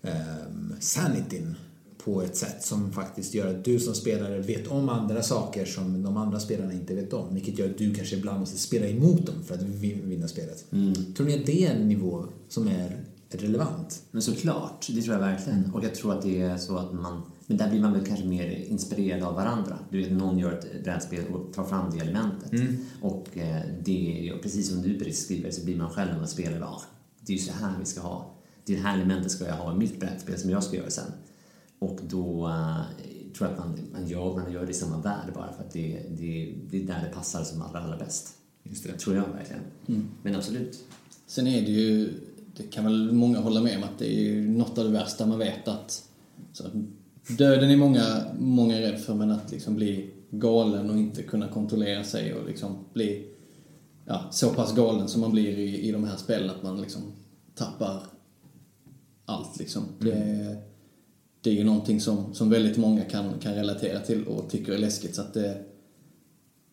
[0.01, 1.55] um, sanityn
[2.07, 6.03] på ett sätt som faktiskt gör att du som spelare vet om andra saker som
[6.03, 7.33] de andra spelarna inte vet om.
[7.33, 10.65] Vilket gör att du kanske ibland måste spela emot dem för att vin- vinna spelet.
[11.17, 14.01] Tror ni att det är en nivå som är relevant?
[14.11, 15.71] Men såklart, det tror jag verkligen.
[15.73, 17.21] Och jag tror att det är så att man...
[17.47, 19.79] Men där blir man väl kanske mer inspirerad av varandra.
[19.91, 22.51] Du vet, någon gör ett brädspel och tar fram det elementet.
[23.01, 26.81] Och eh, det precis som du beskriver så blir man själv när man spelar, ja,
[27.21, 28.33] det är ju så här vi ska ha.
[28.65, 31.11] Det här elementet ska jag ha i mitt brädspel som jag ska göra sen.
[31.79, 32.81] Och då eh,
[33.37, 35.71] tror jag att man, man, gör, man gör det i samma värld bara för att
[35.71, 38.33] det, det, det är där det passar som allra, allra bäst.
[38.63, 38.97] Just det.
[38.97, 39.61] Tror jag verkligen.
[40.23, 40.83] Men absolut.
[41.27, 42.13] Sen är det ju,
[42.55, 45.25] det kan väl många hålla med om att det är ju något av det värsta
[45.25, 46.09] man vet att
[46.53, 46.63] så,
[47.27, 52.03] döden är många, många rädd för men att liksom bli galen och inte kunna kontrollera
[52.03, 53.27] sig och liksom bli
[54.05, 57.01] ja, så pass galen som man blir i, i de här spelen att man liksom
[57.55, 58.03] tappar
[59.25, 59.83] allt liksom.
[59.99, 60.57] Det,
[61.41, 64.77] det är ju någonting som, som väldigt många kan, kan relatera till och tycker är
[64.77, 65.63] läskigt så att det,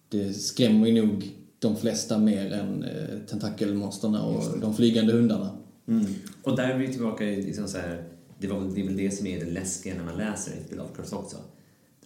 [0.09, 5.59] det skrämmer ju nog de flesta mer än eh, tentakelmonsterna och de flygande hundarna.
[5.89, 6.07] Mm.
[6.43, 8.05] Och där är vi tillbaka i liksom så här,
[8.39, 10.77] det, var, det är väl det som är det läskiga när man läser H.P.
[10.77, 11.37] Lovecraft också.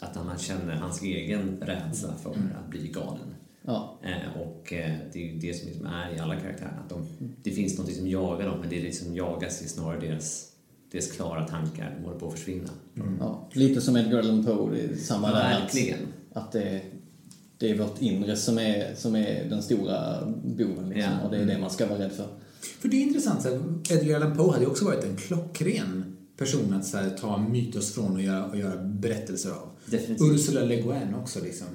[0.00, 3.34] Att man känner hans egen rädsla för att bli galen.
[3.62, 6.80] Ja, Eh, och eh, det är ju det som liksom är i alla karaktärer.
[6.84, 7.06] Att de,
[7.42, 10.52] det finns något som jagar dem, men det, är det som jagas är snarare deras,
[10.90, 11.98] deras klara tankar.
[12.04, 12.68] Håller på att försvinna.
[13.20, 13.48] ja.
[13.52, 15.60] Lite som Edgar Allan Poe, är samma Ja, där.
[15.60, 15.98] verkligen.
[16.32, 16.80] Att, att det,
[17.58, 21.24] det är vårt inre som är, som är den stora boven liksom, Ja.
[21.24, 22.26] och det är det man ska vara rädd för.
[22.80, 23.48] För det är intressant, så
[23.94, 27.94] Edgar Allan Poe hade ju också varit en klockren person att så här, ta mytos
[27.94, 29.68] från och göra, och göra berättelser av.
[29.86, 30.32] Definitivt.
[30.34, 31.66] Ursula Le Guin också liksom.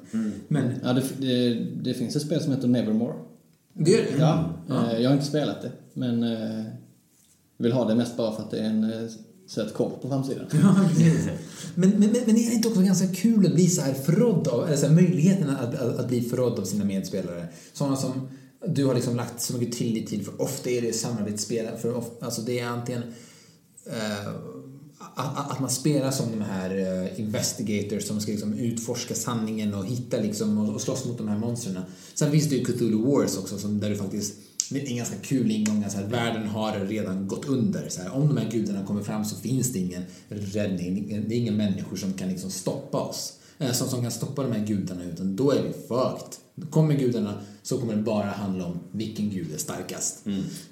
[0.48, 3.14] Men Ja, det, det, det finns ett spel som heter Nevermore.
[3.74, 4.18] det gör det.
[4.20, 6.64] Ja, eh, jag har inte spelat det, men eh,
[7.64, 9.10] vill ha det mest bara för att det är en eh,
[9.48, 10.46] söt kopp på framsidan.
[10.64, 11.28] Ja, precis.
[11.76, 14.48] Men, men, men, men är det inte också ganska kul att bli så här förrådd
[14.48, 17.48] av, eller så här, möjligheten att, att, att bli förrådd av sina medspelare?
[17.74, 18.28] Sådana som
[18.68, 22.26] du har liksom lagt så mycket tillit till, för ofta är det samarbetsspel, för ofta,
[22.26, 23.04] alltså det är antingen
[23.86, 24.36] eh, uh,
[25.16, 29.86] att, att man spelar som de här uh, investigators som ska liksom utforska sanningen och
[29.86, 31.80] hitta liksom och, och slåss mot de här monstren.
[32.14, 34.36] Sen finns det ju Cthulhu Wars också som där du faktiskt
[34.74, 37.90] det är en ganska kul ingång, så här, världen har redan gått under.
[37.90, 41.40] Så här, om de här gudarna kommer fram så finns det ingen räddning, det är
[41.40, 43.34] inga människor som kan liksom stoppa oss.
[43.58, 46.70] Eh, Som, som kan stoppa de här gudarna, utan då är vi fucked.
[46.72, 47.34] Kommer gudarna
[47.64, 50.28] så kommer det bara handla om vilken gud är starkast.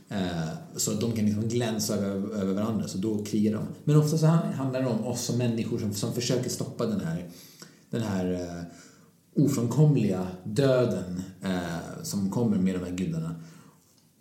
[0.09, 0.17] Eh,
[0.75, 3.63] Så de kan liksom glänsa över, över varandra, så då krigar de.
[3.83, 7.01] Men ofta så han- handlar det om oss som människor som, som försöker stoppa den
[7.01, 7.25] här,
[7.89, 11.21] den här eh, ofrånkomliga döden
[12.03, 13.35] som kommer med de här gudarna.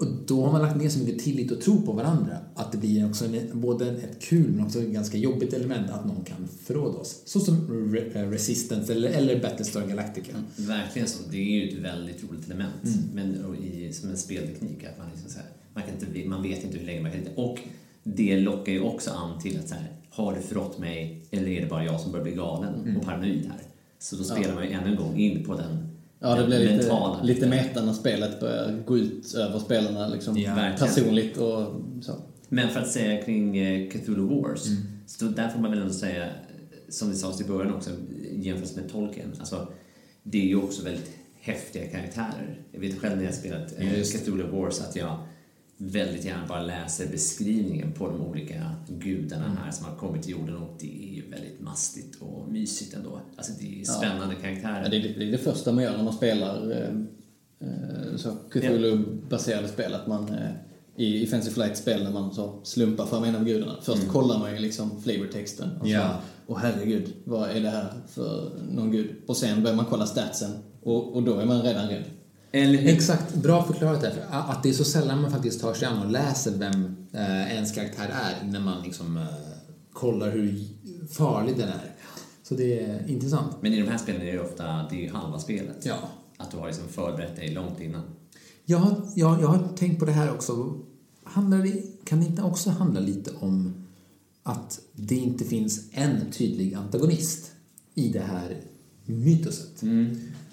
[0.00, 2.78] Och då har man lagt ner så mycket tillit och tro på varandra att det
[2.78, 6.48] blir också en, både ett kul men också ett ganska jobbigt element att någon kan
[6.64, 7.22] förråda oss.
[7.24, 10.32] Så som Re eh, Resistance eller, eller Battlestar Galactica.
[10.56, 11.22] Verkligen så.
[11.30, 12.84] Det är ju ett väldigt roligt element.
[13.14, 16.42] Men och i, som en spelteknik, att man, liksom så här, man, kan inte, man
[16.42, 17.34] vet inte hur länge man kan inte.
[17.34, 17.58] Och
[18.02, 21.60] det lockar ju också an till att så här, har du förrått mig eller är
[21.60, 23.62] det bara jag som börjar bli galen och paranoid här?
[23.98, 25.89] Så då spelar man ju ännu en gång in på den,
[26.20, 30.70] Ja, det blir lite, lite meta när spelet börjar gå ut över spelarna liksom, Ja,
[30.78, 32.12] personligt och så.
[32.48, 34.82] Men för att säga kring eh, Cthulhu Wars, Mm.
[35.06, 36.28] så där får man väl ändå säga,
[36.88, 37.90] som det sades i början också,
[38.32, 39.68] jämfört med Tolkien, alltså
[40.22, 42.60] det är ju också väldigt häftiga karaktärer.
[42.72, 44.04] Jag vet själv när jag spelat det.
[44.18, 45.18] Cthulhu Wars att jag
[45.82, 49.56] väldigt gärna bara läser beskrivningen på de olika gudarna Mm.
[49.56, 53.20] här som har kommit till jorden och det är ju väldigt mastigt och mysigt ändå.
[53.36, 54.82] Alltså det är spännande karaktärer.
[54.82, 58.30] Ja, det, är, det- är det första man gör när man spelar eh, eh, så
[58.50, 59.94] Cthulhu-baserade spel.
[59.94, 60.50] Att man eh,
[60.96, 63.74] i, Fancy Flight-spel när man så slumpar fram en av gudarna.
[63.82, 65.68] Först kollar man ju liksom flavortexten.
[65.80, 66.20] Och så, Ja.
[66.46, 69.10] Åh herregud, vad är det här för någon gud?
[69.26, 70.50] Och sen börjar man kolla statsen
[70.82, 72.04] och, och då är man redan rädd.
[72.52, 72.92] Eller hur?
[72.92, 74.26] Exakt, bra förklarat där.
[74.30, 77.72] Att det är så sällan man faktiskt tar sig an och läser vem eh, ens
[77.72, 79.24] karaktär är innan man liksom eh,
[79.92, 80.64] kollar hur
[81.10, 81.94] farlig den är.
[82.42, 83.56] Så det är intressant.
[83.60, 85.76] Men i de här spelen är det ofta, det är halva spelet.
[85.82, 85.98] Ja.
[86.36, 88.02] Att du har liksom förberett dig långt innan.
[88.64, 90.78] Jag har, jag, har tänkt på det här också.
[91.24, 93.86] Handlar det, kan det inte också handla lite om
[94.42, 97.52] att det inte finns en tydlig antagonist
[97.94, 98.60] i det här
[99.04, 99.82] mytoset?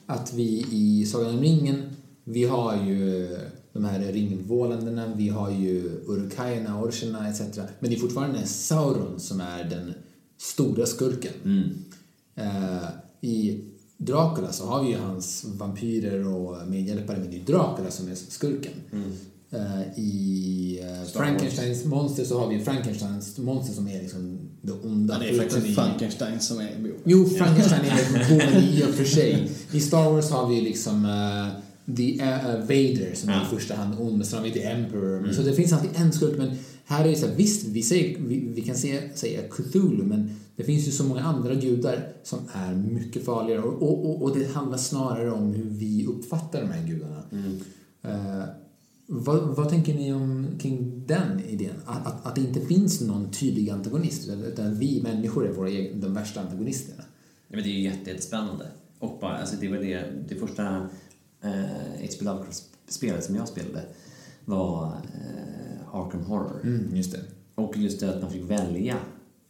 [0.09, 1.83] Att vi i Sagan om ringen,
[2.23, 3.29] vi har ju
[3.73, 7.41] de här ringvålandena, vi har ju Urkajerna, Orcherna etc.
[7.79, 9.93] Men det är fortfarande Sauron som är den
[10.37, 11.33] stora skurken.
[12.35, 12.87] Eh,
[13.21, 13.63] I
[13.97, 18.15] Dracula så har vi ju hans vampyrer och medhjälpare, men det är Dracula som är
[18.15, 18.73] skurken.
[18.91, 18.99] Eh,
[19.95, 25.13] I uh, Frankensteins monster så har vi Frankensteins monster som är liksom det onda.
[25.13, 26.91] Ja, det är faktiskt i- Frankenstein som är bov.
[27.03, 29.49] Jo, Frankenstein är boven i och för sig.
[29.71, 31.47] I Star Wars har vi liksom uh,
[31.95, 33.41] The uh, Vader som är Ja.
[33.51, 35.31] i första hand ond, men sen har vi The Emperor.
[35.31, 36.51] Så det finns alltid en skurk, men
[36.85, 40.29] här är det så här, visst, vi, säger, vi, vi kan se, säga Cthulhu, men
[40.55, 44.37] det finns ju så många andra gudar som är mycket farligare och, och, och, och
[44.37, 47.23] det handlar snarare om hur vi uppfattar de här gudarna.
[48.03, 48.43] Eh,
[49.07, 51.75] vad, vad tänker ni om kring den idén?
[51.85, 56.01] Att, att, att det inte finns någon tydlig antagonist, utan- vi människor är våra egna,
[56.07, 57.03] de värsta antagonisterna.
[57.47, 58.65] Ja, men det är ju jätte- jättespännande.
[58.99, 60.75] Och bara, alltså det var det, det första
[61.41, 61.51] eh,
[62.01, 62.25] H.P.
[62.25, 63.85] Lovecraft-spelet som jag spelade
[64.45, 66.59] var eh, Arkham Horror.
[66.63, 67.19] Mm, just det.
[67.55, 68.97] Och just det att man fick välja,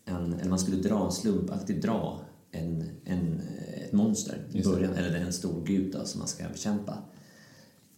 [0.06, 2.20] en, eller man skulle dra en slumpaktigt dra
[2.52, 6.44] en, en, eh, ett monster i början, eller en stor gud då, som man ska
[6.50, 6.98] bekämpa.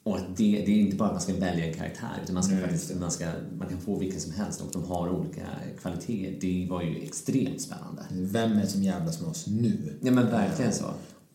[0.03, 2.43] Och att det, det är inte bara att man ska välja en karaktär, utan man,
[2.43, 3.25] ska faktiskt, man, ska,
[3.57, 5.45] man kan få vilken som helst och de har olika
[5.81, 6.37] kvaliteter.
[6.41, 8.05] Det var ju extremt spännande.
[8.11, 9.99] Vem är det som jävlas med oss nu?
[10.01, 10.85] Ja men verkligen så.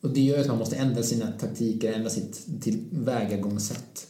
[0.00, 4.06] Och det gör att man måste ändra sina taktiker, ändra sitt tillvägagångssätt.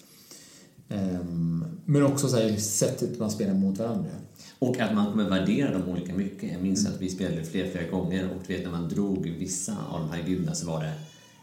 [0.88, 4.10] Um, men också så här, sättet man spelar mot varandra.
[4.58, 6.52] Och att man kommer värdera dem olika mycket.
[6.52, 9.76] Jag minns att vi spelade flera, flera gånger och du vet när man drog vissa
[9.90, 10.92] av de här gudarna så var det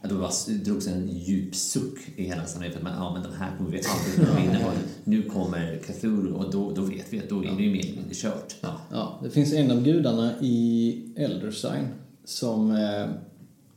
[0.09, 0.31] det bara
[0.65, 3.71] drogs en djup suck i hela sammanhanget för att man, ja men de här kommer
[3.71, 4.71] vi alltid kunna vinna på.
[5.03, 7.95] Nu kommer Cthulhu och då, då vet vi att då är det ju mer eller
[7.95, 8.55] mindre kört.
[8.61, 8.81] Ja.
[8.91, 11.87] Ja, det finns en av gudarna i Elder Sign
[12.25, 13.09] som, eh,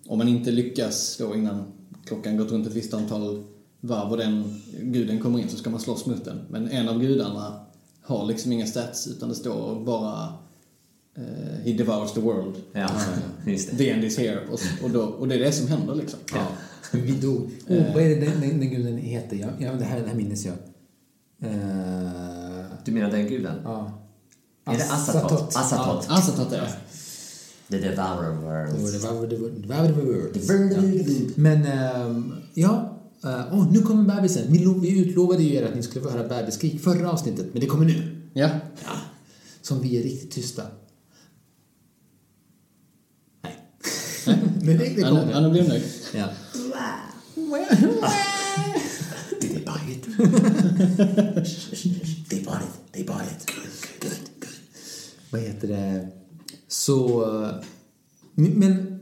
[0.06, 1.64] om man inte lyckas då innan
[2.06, 3.44] klockan gått runt ett visst antal
[3.80, 6.40] varv och den guden kommer in så ska man slåss mot den.
[6.50, 7.60] Men en av gudarna
[8.02, 10.32] har liksom inga stats utan det står bara
[11.16, 12.54] eh, He devours the world.
[12.72, 12.88] Ja,
[13.46, 13.76] just det.
[13.76, 14.40] The end is here.
[14.50, 16.18] Och, och, då, och det är det som händer liksom.
[16.34, 16.46] Ja.
[16.92, 17.50] Vi dog.
[17.68, 19.36] Oh, vad är det den, den, den guden heter?
[19.36, 20.54] Ja, ja, det, här, det här minns jag.
[21.44, 23.54] Uh, Du menar den guden?
[23.64, 24.00] ja.
[24.66, 25.56] Är det Asatot?
[25.56, 26.06] Asatot.
[26.08, 26.70] Alltså, tatt är
[27.70, 28.92] The Devourer of Worlds.
[29.02, 31.30] Det var- det var- det var- det var- Ja.
[31.34, 32.90] Men, ehm, ja.
[33.24, 34.42] Uh, oh, nu kommer bebisen.
[34.52, 37.60] Vi, lo- vi utlovade ju er att ni skulle få höra bebisskrik förra avsnittet, men
[37.60, 38.16] det kommer nu.
[38.32, 38.50] Ja.
[39.62, 40.62] Som vi är riktigt tysta.
[44.26, 44.38] Nej.
[44.64, 45.32] Men det, det kommer.
[45.32, 45.82] han blir nöjd.
[46.14, 46.28] Ja.
[49.40, 50.04] They buy it?
[52.30, 52.92] they bought it.
[52.92, 53.46] They bought it.
[53.46, 54.48] Good, good, good.
[55.30, 56.08] Vad heter det?
[56.68, 57.22] Så...
[57.44, 57.54] eh,
[58.34, 59.00] Men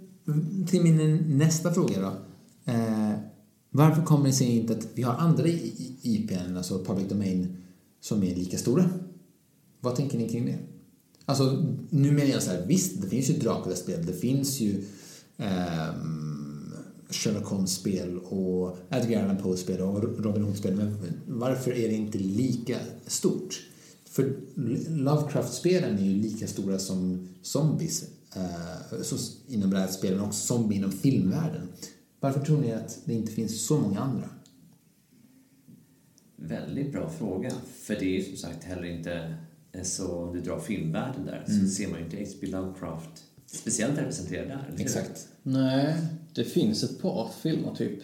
[0.67, 2.13] till min nästa fråga då.
[2.73, 3.13] Eh,
[3.71, 5.49] varför kommer det sig inte att vi har andra
[6.03, 7.57] IPn, alltså public domain,
[8.01, 8.91] som är lika stora?
[9.81, 10.59] Vad tänker ni kring det?
[11.25, 14.85] Alltså, nu menar jag så här, visst, det finns ju Dracula-spel, det finns ju
[15.43, 16.73] ehm,
[17.11, 20.75] Sherlock Holmes-spel och Edgar Allan Poe-spel och Robin Hood-spel.
[20.75, 23.63] Men varför är det inte lika stort?
[24.05, 24.37] För
[24.89, 28.05] Lovecraft-spelen är ju lika stora som zombies
[28.37, 29.17] eh, så
[29.49, 31.69] inom brädspelen och zombie inom filmvärlden.
[32.21, 34.29] Varför tror ni att det inte finns så många andra?
[36.37, 37.53] Väldigt bra fråga.
[37.83, 39.35] För det är ju som sagt heller inte
[39.83, 41.61] så om du drar filmvärlden där Mm.
[41.69, 42.47] så ser man ju inte H.P.
[42.47, 44.75] Lovecraft speciellt representerad där.
[44.79, 45.29] Exakt.
[45.43, 45.95] Nej,
[46.35, 47.99] det finns ett par filmer typ.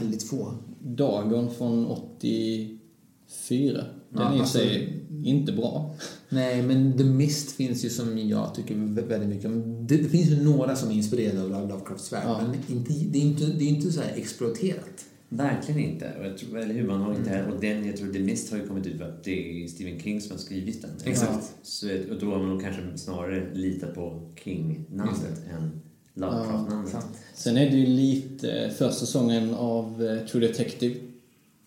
[0.00, 0.54] Väldigt få.
[0.82, 3.84] Dagon från 84.
[4.08, 5.94] Den Ja, är i alltså- sig inte bra.
[6.28, 9.86] Nej, men The Mist finns ju som jag tycker vä- väldigt mycket om.
[9.86, 12.40] Det, det finns ju några som är inspirerade av Love- Lovecrafts värld, Ja.
[12.42, 15.04] men inte, det är inte, det är inte så här exploaterat.
[15.32, 16.12] Verkligen inte.
[16.18, 18.58] Och jag tror, eller hur, man har inte, och den, jag tror The Mist har
[18.58, 20.90] ju kommit ut för att det är Stephen King som har skrivit den.
[21.04, 21.52] Exakt.
[21.62, 25.80] Så, och då har man nog kanske snarare litat på King-namnet än
[26.14, 26.90] Lovecraft-namnet.
[26.90, 27.06] Sant.
[27.34, 30.94] Sen är det ju lite, första säsongen av eh, True Detective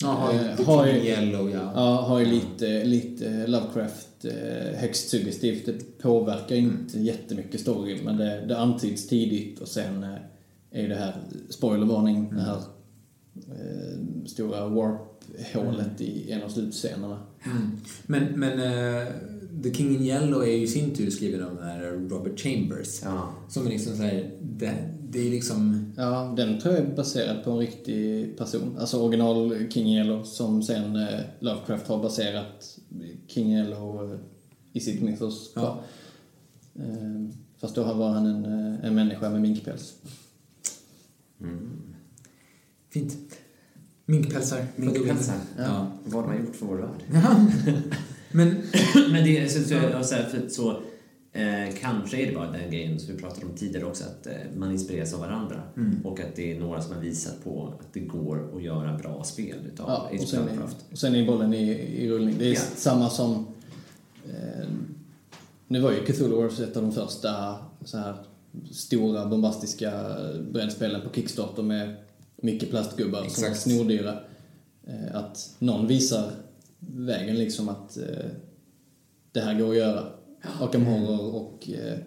[0.01, 1.71] Ja, har, Eh, har ju- Yellow, ja.
[1.75, 5.65] Ja, har ju lite, lite Lovecraft eh, högst suggestivt.
[5.65, 10.09] Det påverkar inte jättemycket storyn, men det, det antyds tidigt och sen eh,
[10.83, 11.13] är det här,
[11.49, 12.57] spoilervarning, det här
[13.35, 17.19] eh, stora warp-hålet i en av slutscenerna.
[17.45, 17.71] Mm.
[18.05, 19.07] Men, men eh,
[19.63, 23.01] The King in Yellow är ju i sin tur skriven av den här Robert Chambers.
[23.03, 23.33] Ja.
[23.49, 24.73] Som är liksom så här, det,
[25.09, 25.93] det är liksom...
[25.97, 28.77] Ja, den tror jag är baserad på en riktig person.
[28.79, 32.79] Alltså original King Yellow som sen eh, Lovecraft har baserat
[33.27, 34.19] King Yellow eh,
[34.73, 35.59] i sitt mythos på.
[35.59, 35.83] Ja.
[37.57, 38.45] Fast då var han en,
[38.83, 39.93] en människa med minkpäls.
[42.93, 43.17] Fint.
[44.05, 44.65] Minkpälsar.
[44.75, 45.35] Minkpälsar.
[45.57, 45.87] Ja.
[46.05, 47.03] Vad de har gjort för vår värld.
[47.13, 47.45] ja.
[48.31, 48.47] Men
[49.11, 50.71] Men det är så, så, så, här, så
[51.33, 54.33] eh, kanske är det bara den grejen som vi pratade om tidigare också, att eh,
[54.57, 55.61] man inspireras av varandra.
[56.03, 59.23] Och att det är några som har visat på att det går att göra bra
[59.23, 60.59] spel utav Ja, och, sen är,
[60.91, 62.35] och sen är bollen i, i rullning.
[62.39, 62.59] Det är Ja.
[62.75, 63.47] samma som...
[64.29, 64.67] Eh,
[65.67, 68.15] nu var ju Cthulhu Wars ett av de första så här
[68.71, 69.91] stora bombastiska
[70.51, 71.95] brädspelen på Kickstarter med
[72.43, 73.61] mycket plastgubbar som var Exakt.
[73.61, 74.19] snordyra.
[74.87, 76.31] Eh, att någon visar
[76.79, 78.25] vägen liksom att eh,
[79.31, 80.07] det här går att göra.
[80.59, 81.99] Arkham Horror och eh,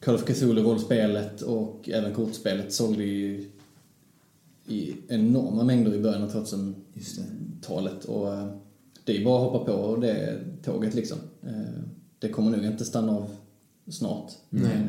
[0.00, 3.50] Call of Cthulhu-rollspelet och även kortspelet sålde ju
[4.66, 8.04] i enorma mängder i början av 2000-talet.
[8.04, 8.28] Och
[9.04, 11.18] det är bara att hoppa på det tåget liksom.
[12.18, 13.30] Det kommer nog inte stanna av
[13.88, 14.32] snart.
[14.50, 14.88] Nej.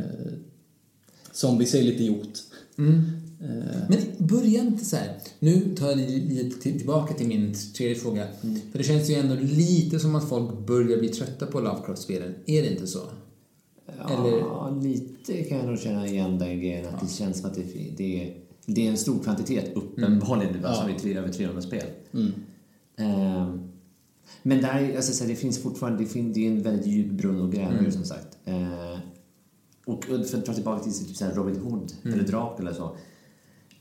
[1.32, 2.39] Zombies är lite gjort.
[2.78, 3.19] Mm.
[3.41, 3.47] Eh,
[3.89, 5.17] Men börja inte så här.
[5.39, 8.28] Nu tar jag tillbaka till min tredje fråga.
[8.71, 12.36] För det känns ju ändå lite som att folk börjar bli trötta på Lovecraft-spelen.
[12.45, 12.99] Är det inte så?
[14.08, 16.86] Ja, lite kan jag nog känna igen den grejen.
[16.95, 17.63] Att det känns som att det,
[17.97, 20.54] det, är, det är en stor kvantitet, uppenbarligen.
[20.54, 21.86] Det var som i tre, över 300 spel.
[22.13, 22.32] mm.
[22.97, 23.71] Ehm,
[24.43, 27.12] men där, alltså, så här, det finns fortfarande, det, fin, det är en väldigt djup
[27.12, 28.38] brunn och gräva ur, som sagt.
[28.45, 28.97] Ehm,
[29.86, 32.95] och för att dra tillbaka till typ så här Robin Hood eller Dracula så.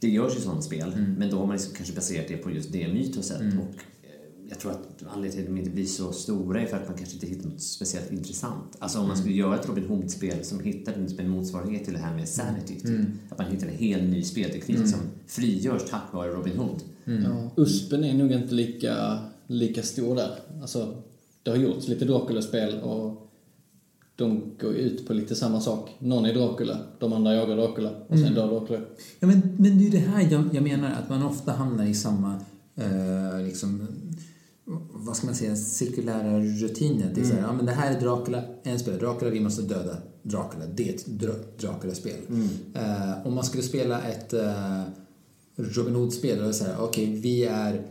[0.00, 2.72] Det görs ju sådana spel, men då har man liksom kanske baserat det på just
[2.72, 3.40] det mytoset.
[3.40, 6.76] Och eh, jag tror att anledningen till att de inte blir så stora är för
[6.76, 8.76] att man kanske inte hittar något speciellt intressant.
[8.78, 12.14] Alltså om man skulle göra ett Robin Hood-spel som hittar en motsvarighet till det här
[12.14, 12.80] med Sanity.
[12.80, 13.00] Typ.
[13.28, 16.82] Att man hittar en helt ny spelteknik som frigörs tack vare Robin Hood.
[17.04, 20.38] Ja, USPen är nog inte lika, lika stor där.
[20.60, 21.02] Alltså,
[21.42, 23.27] det har gjorts lite Dracula-spel och
[24.18, 25.96] de går ju ut på lite samma sak.
[25.98, 28.80] Någon är Dracula, de andra jagar Dracula och sen dör Dracula.
[29.20, 31.94] Ja, men, men det är det här jag, jag menar, att man ofta hamnar i
[31.94, 32.34] samma,
[32.76, 33.86] eh, liksom,
[34.92, 37.12] vad ska man säga, cirkulära rutiner.
[37.14, 39.62] Det är så här, ja men det här är Dracula, en spelare Dracula, vi måste
[39.62, 40.64] döda Dracula.
[40.74, 42.20] Det är ett Dra- Dracula-spel.
[42.74, 44.82] Eh, om man skulle spela ett eh,
[45.56, 47.82] Robin Hood-spel, då är det så här, okej, vi är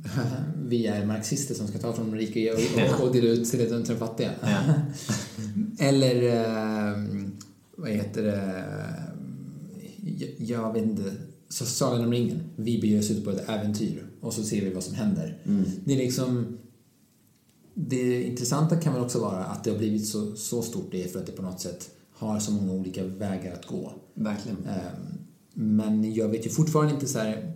[0.56, 3.84] vi är marxister som ska ta från de rika och, och, och dela ut till
[3.86, 4.30] de fattiga.
[5.78, 6.96] Eller, eh,
[7.76, 8.64] vad heter det,
[10.18, 11.12] jag, jag vet inte,
[11.48, 12.42] så Sagan om ringen.
[12.56, 15.38] Vi beger oss ut på ett äventyr och så ser vi vad som händer.
[15.84, 16.58] Det är liksom,
[17.74, 21.08] det intressanta kan väl också vara att det har blivit så, så stort det är
[21.08, 23.92] för att det på något sätt har så många olika vägar att gå.
[24.14, 24.58] Verkligen.
[24.58, 25.18] Ehm,
[25.54, 27.52] Men jag vet ju fortfarande inte så här...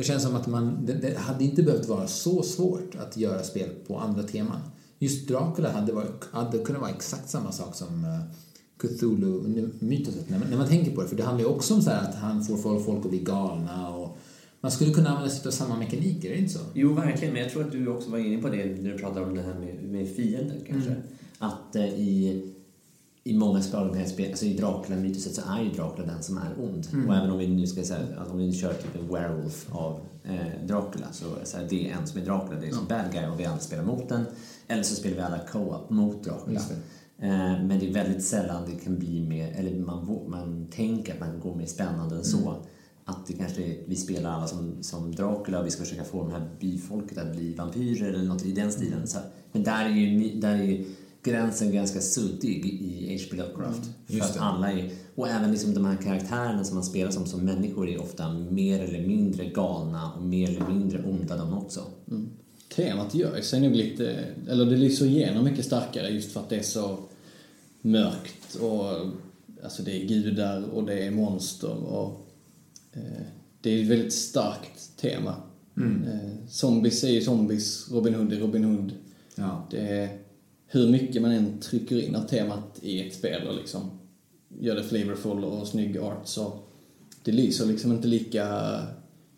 [0.00, 0.86] Det känns som att man...
[0.86, 4.60] Det, det hade inte behövt vara så svårt att göra spel på andra teman.
[4.98, 8.20] Just Dracula hade, varit, hade kunnat vara exakt samma sak som uh,
[8.78, 11.08] Cthulhu-mytoset när, man- när man tänker på det.
[11.08, 13.18] För det handlar ju också om så här att han får folk, folk att bli
[13.18, 14.18] galna och...
[14.60, 16.60] Man skulle kunna använda sig av samma mekaniker, är det inte så?
[16.74, 17.34] Jo, verkligen.
[17.34, 19.42] Men jag tror att du också var inne på det när du pratade om det
[19.42, 20.96] här med, med fiender kanske.
[21.38, 22.46] Att eh, i,
[23.24, 26.88] i många spel, alltså i Dracula-mytoset så är ju Dracula den som är ond.
[26.92, 27.08] Mm.
[27.08, 30.00] Och även om vi nu ska säga, alltså om vi kör typ en werewolf av
[30.24, 32.72] eh, Dracula så är det, så här, det är en som är Dracula, det är
[32.72, 34.24] som bad guy och vi alla spelar mot den.
[34.68, 36.60] Eller så spelar vi alla co-op mot Dracula.
[37.18, 41.20] Eh, men det är väldigt sällan det kan bli mer, eller man, man tänker att
[41.20, 42.54] man kan gå mer spännande än så.
[43.04, 46.22] Att det kanske är, vi spelar alla som, som Dracula och vi ska försöka få
[46.22, 49.06] de här byfolket att bli vampyrer eller något i den stilen.
[49.06, 49.26] Så, här.
[49.52, 50.84] men där är ju, där är ju
[51.22, 53.36] gränsen ganska suddig i H.P.
[53.36, 53.90] Lovecraft.
[54.06, 54.40] för att det.
[54.40, 58.00] alla är, och även liksom de här karaktärerna som man spelar som, som människor är
[58.00, 61.84] ofta mer eller mindre galna och mer eller mindre onda de också.
[62.76, 66.56] Temat gör sig nog lite, eller det lyser igenom mycket starkare just för att det
[66.56, 66.98] är så
[67.82, 68.86] mörkt och
[69.64, 72.26] alltså det är gudar och det är monster och
[72.92, 73.22] eh,
[73.60, 75.34] det är ett väldigt starkt tema.
[76.06, 78.92] Eh, zombies är ju zombies, Robin Hood är Robin Hood.
[79.34, 79.66] Ja.
[79.70, 80.18] Det är
[80.72, 83.90] hur mycket man än trycker in av temat i ett spel och liksom
[84.60, 86.58] gör det flavorful och snygg art så
[87.22, 88.78] det lyser liksom inte lika,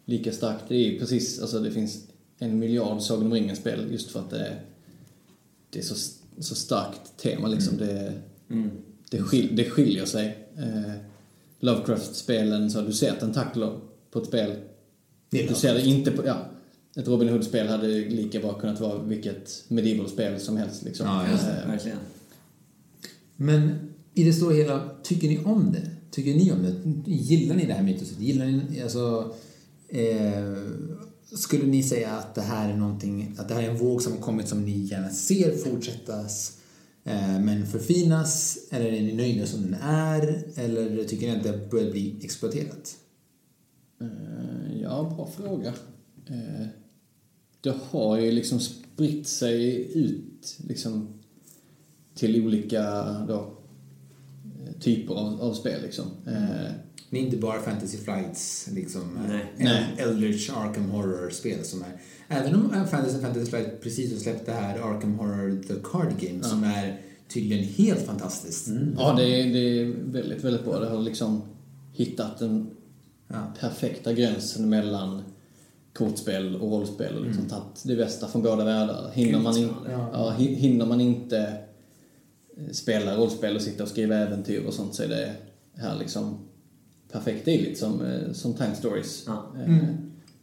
[0.05, 0.65] lika starkt.
[0.69, 2.07] Det är precis, alltså det finns
[2.39, 4.61] en miljard Sagan om ringen-spel just för att det är,
[5.71, 5.95] det är så,
[6.39, 7.77] så starkt tema liksom.
[7.77, 8.13] Det,
[9.11, 10.39] det, skil, det skiljer sig.
[10.57, 10.93] Eh,
[11.61, 13.81] Lovecraft-spelen, så du ser tentakler
[14.11, 14.57] på ett spel.
[15.31, 16.47] Du ser det inte på, ja.
[16.97, 21.07] Ett Robin Hood-spel hade lika bra kunnat vara vilket medieval-spel som helst liksom.
[21.07, 21.63] Ja, just det.
[21.63, 21.99] Eh, Verkligen.
[23.37, 23.73] Men
[24.15, 25.91] i det stora hela, tycker ni om det?
[26.11, 27.11] Tycker ni om det?
[27.13, 28.21] Gillar ni det här mytoset?
[28.21, 29.35] Gillar ni, alltså,
[29.89, 30.57] eh,
[31.37, 34.13] skulle ni säga att det här är någonting, att det här är en våg som
[34.13, 36.59] har kommit som ni gärna ser fortsättas
[37.05, 38.59] eh, men förfinas?
[38.71, 40.45] Eller är ni nöjda som den är?
[40.57, 42.97] Eller tycker ni att det börjar bli exploaterat?
[44.01, 45.75] Eh, Ja, bra fråga.
[46.27, 46.67] Eh,
[47.63, 51.09] Det har ju liksom spritt sig ut liksom
[52.15, 52.83] till olika
[53.29, 53.35] då,
[54.67, 56.05] eh, typer av, av spel liksom.
[56.27, 56.73] Eh,
[57.11, 59.41] Det är inte bara Fantasy Flights, liksom, Nej.
[59.59, 59.85] eh, Nej.
[59.99, 62.01] Eldritch Arkham Horror-spel som är...
[62.29, 66.43] Även om Fantasy Fantasy Flight precis har släppt det här Arkham Horror The Card Game
[66.43, 68.69] som är tydligen helt fantastiskt.
[68.99, 70.79] Ja, det är, det är väldigt, väldigt bra.
[70.81, 71.43] Det har liksom
[71.93, 72.71] hittat den
[73.29, 73.53] Ja.
[73.61, 75.23] perfekta gränsen mellan
[75.93, 79.11] kortspel och rollspel och liksom tagit det bästa från båda världar.
[79.13, 80.11] Hinner man, in, Ja.
[80.13, 81.39] ja, hi- hinner man inte
[82.57, 85.33] eh, spela rollspel och sitta och skriva äventyr och sånt så är det
[85.75, 86.39] här liksom
[87.13, 87.47] perfekt.
[87.47, 89.25] Lite som, eh, som Time Stories.
[89.27, 89.47] Ja.
[89.67, 89.77] Eh,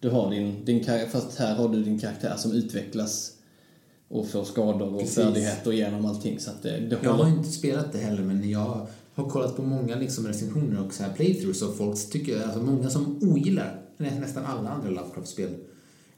[0.02, 3.32] Du har din, din, fast här har du din karaktär som utvecklas
[4.08, 5.16] och får skador och Precis.
[5.16, 6.40] färdigheter genom allting.
[6.40, 9.96] Så det, det Jag har inte spelat det heller men jag har kollat på många
[9.96, 14.70] liksom recensioner och så här playthroughs och folk tycker, alltså många som ogillar nästan alla
[14.70, 15.50] andra Lovecraft-spel,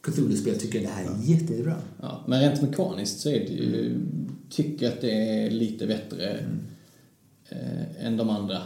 [0.01, 1.75] Cthulhu-spel tycker det här är jättebra.
[2.01, 3.99] Ja, men rent mekaniskt så är det ju,
[4.49, 6.45] tycker att det är lite bättre
[7.49, 8.57] eh, än de andra.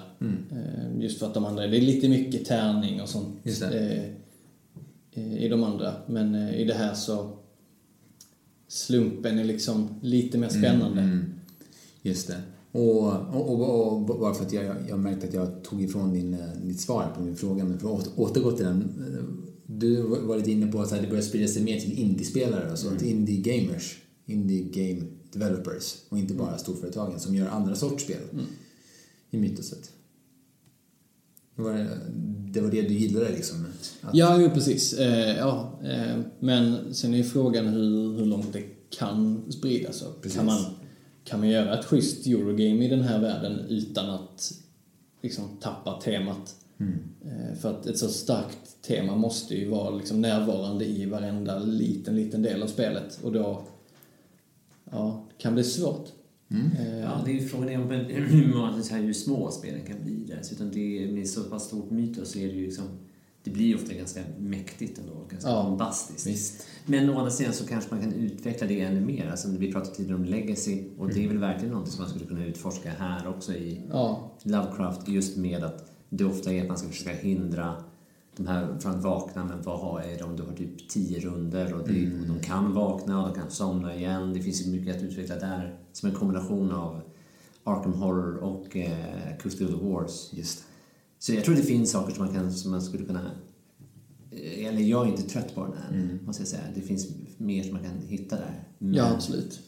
[0.51, 4.13] Eh, just för att de andra, det är lite mycket tärning och sånt det.
[5.11, 5.93] eh, i de andra.
[6.07, 7.38] Men eh, i det här så
[8.68, 11.01] slumpen är liksom lite mer spännande.
[11.01, 11.26] Mm.
[12.01, 12.41] Just det.
[12.76, 16.34] Och, och, och, och bara för att jag, jag, märkte att jag tog ifrån din,
[16.34, 18.82] eh, ditt svar på min fråga, men för att återgå till den.
[18.82, 19.23] eh,
[19.65, 22.89] Du var lite inne på att så det börjar sprida sig mer till indiespelare, alltså
[22.99, 28.21] till indie gamers, indie game developers och inte bara storföretagen som gör andra sorts spel
[29.32, 29.91] i mytoset.
[31.55, 31.88] Det var,
[32.51, 33.65] det var det du gillade liksom?
[34.01, 34.93] Att, Ja, jo, precis.
[34.93, 40.01] Eh, ja, eh, men sen är ju frågan hur, hur långt det kan spridas.
[40.01, 40.38] Och Precis.
[40.38, 40.61] Kan man,
[41.26, 44.51] kan man göra ett schysst Eurogame i den här världen utan att
[45.21, 46.55] liksom, tappa temat?
[47.26, 52.15] Eh, för att ett så starkt tema måste ju vara liksom, närvarande i varenda liten,
[52.15, 53.19] liten del av spelet.
[53.23, 53.67] Och då
[54.91, 56.07] ja, det kan bli svårt.
[56.80, 60.26] Eh, Ja, det är ju frågan är om hur, hur små spelen kan bli.
[60.38, 62.86] Dessutom det är, med så pass stort mytos så är det ju liksom
[63.45, 66.27] det blir ofta ganska mäktigt ändå, ganska Ja, bombastiskt.
[66.27, 66.67] visst.
[66.85, 69.29] Men å andra sidan så kanske man kan utveckla det ännu mer.
[69.29, 72.25] Alltså, vi pratade tidigare om legacy och det är väl verkligen något som man skulle
[72.25, 76.77] kunna utforska här också i ja, Lovecraft just med att det ofta är att man
[76.77, 77.83] ska försöka hindra
[78.37, 81.73] de här från att vakna, men vad har det om du har typ tio runder
[81.73, 84.33] och, det, och de kan vakna och de kan somna igen.
[84.33, 87.01] Det finns ju mycket att utveckla där som en kombination av
[87.63, 90.29] Arkham Horror och eh, Cthulhu Wars.
[90.33, 90.63] Just.
[91.20, 93.32] Så jag tror det finns saker som man, kan, som man skulle kunna...
[94.57, 96.61] Eller jag är inte trött på den här, måste jag säga.
[96.76, 97.07] Det finns
[97.38, 98.63] mer som man kan hitta där.
[98.80, 99.59] Men- ja, absolut.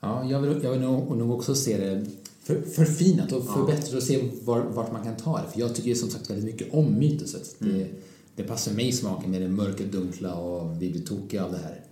[0.00, 2.06] Ja, jag vill, jag vill nog, nog också se det
[2.42, 5.50] för, förfinat och förbättrat och se var, vart man kan ta det.
[5.52, 7.56] För jag tycker som sagt väldigt mycket om mytoset.
[7.58, 7.88] Det,
[8.36, 11.58] det passar mig i smaken med det mörka, dunkla och vi blir tokiga av det
[11.58, 11.84] här.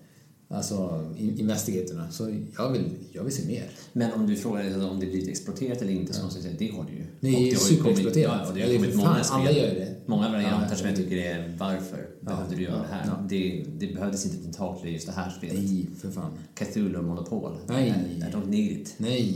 [0.54, 2.10] Alltså in- investigatorna.
[2.10, 3.64] Så jag vill, jag vill se mer.
[3.92, 6.76] Men om du frågar om det blivit exploaterat eller inte, så måste jag säga det
[6.76, 7.04] har det ju.
[7.20, 8.46] Det är Och har ju superexploaterat.
[8.46, 9.56] kommit- Ja, det Ja, har är kommit många alla spel.
[9.56, 9.94] gör det.
[10.06, 11.02] Många varianter Ja, som jag ja.
[11.02, 13.10] tycker är varför behövde du göra det här?
[13.28, 15.56] Det, det behövdes inte tentakler i just det här spelet.
[15.58, 16.30] Nej, för fan.
[16.54, 17.52] Cthulhu och Monopol.
[17.66, 17.94] Nej.
[18.18, 18.94] I, don't need it.
[18.96, 19.34] Nej.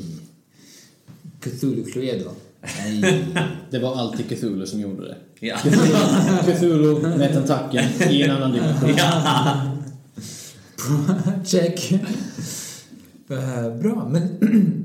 [1.40, 2.30] Cthulhu Cluedo.
[2.78, 3.24] Nej.
[3.70, 5.16] Det var alltid Cthulhu som gjorde det.
[5.40, 5.56] Ja.
[6.46, 8.90] Cthulhu med tentakeln i en annan dimension.
[11.44, 12.00] Check.
[13.80, 14.22] Bra, men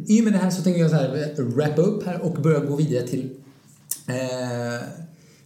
[0.08, 2.60] i och med det här så tänker jag så här wrappa upp här och börja
[2.60, 3.30] gå vidare till
[4.08, 4.88] eh,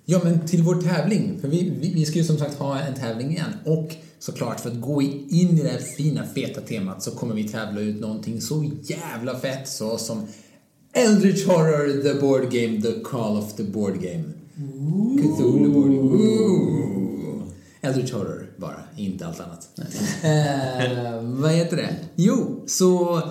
[0.09, 1.39] Ja, men till vår tävling.
[1.41, 3.53] För vi, vi, vi ska ju som sagt ha en tävling igen.
[3.65, 7.43] Och såklart, för att gå in i det här fina, feta temat så kommer vi
[7.43, 10.27] tävla ut någonting så jävla fett så som
[10.93, 14.23] Eldritch Horror, the board game, the call of the board game.
[15.21, 17.06] Cthulhu board Ooh.
[17.87, 19.79] Eldritch Horror bara, inte allt annat.
[20.23, 21.95] eh, vad heter det?
[22.15, 23.21] Jo, så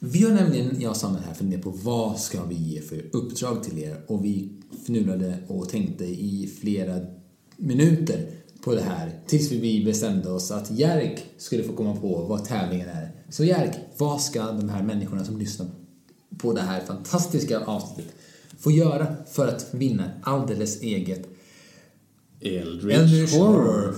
[0.00, 3.64] vi har nämligen, jag och Samuel här, funderat på vad ska vi ge för uppdrag
[3.64, 4.52] till er och vi
[4.86, 7.00] fnulade och tänkte i flera
[7.56, 8.30] minuter
[8.64, 12.88] på det här tills vi bestämde oss att Jerk skulle få komma på vad tävlingen
[12.88, 13.12] är.
[13.28, 15.66] Så Jerk, vad ska de här människorna som lyssnar
[16.38, 18.14] på det här fantastiska avsnittet
[18.58, 21.28] få göra för att vinna alldeles eget
[22.40, 23.94] Eldritch, Eldritch Horror.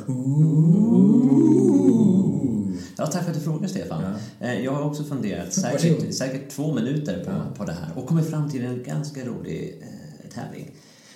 [2.97, 4.03] Ja, tack för att du frågar Stefan.
[4.41, 8.31] Eh, Jag har också funderat säkert, säkert två minuter på, på det här och kommit
[8.31, 10.71] fram till en ganska rolig eh, tävling.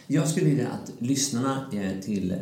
[0.07, 2.35] Jag skulle vilja att lyssnarna eh, till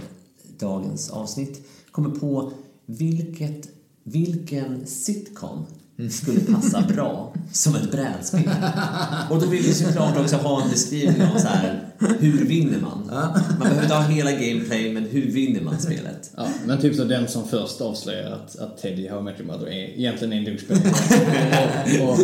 [0.59, 2.53] dagens avsnitt kommer på
[2.87, 3.69] vilket,
[4.05, 5.67] vilken sitcom
[6.11, 8.51] skulle passa bra som ett brädspel.
[9.31, 12.99] Och då vill vi såklart också ha en beskrivning av så här, hur vinner man?
[13.11, 16.31] Man behöver inte ha hela gameplay, men hur vinner man spelet?
[16.37, 19.53] Ja, men typ så den som först avslöjar att, att Teddy How I Met Your
[19.53, 20.79] Mother är egentligen en douchebag.
[22.03, 22.19] och, och,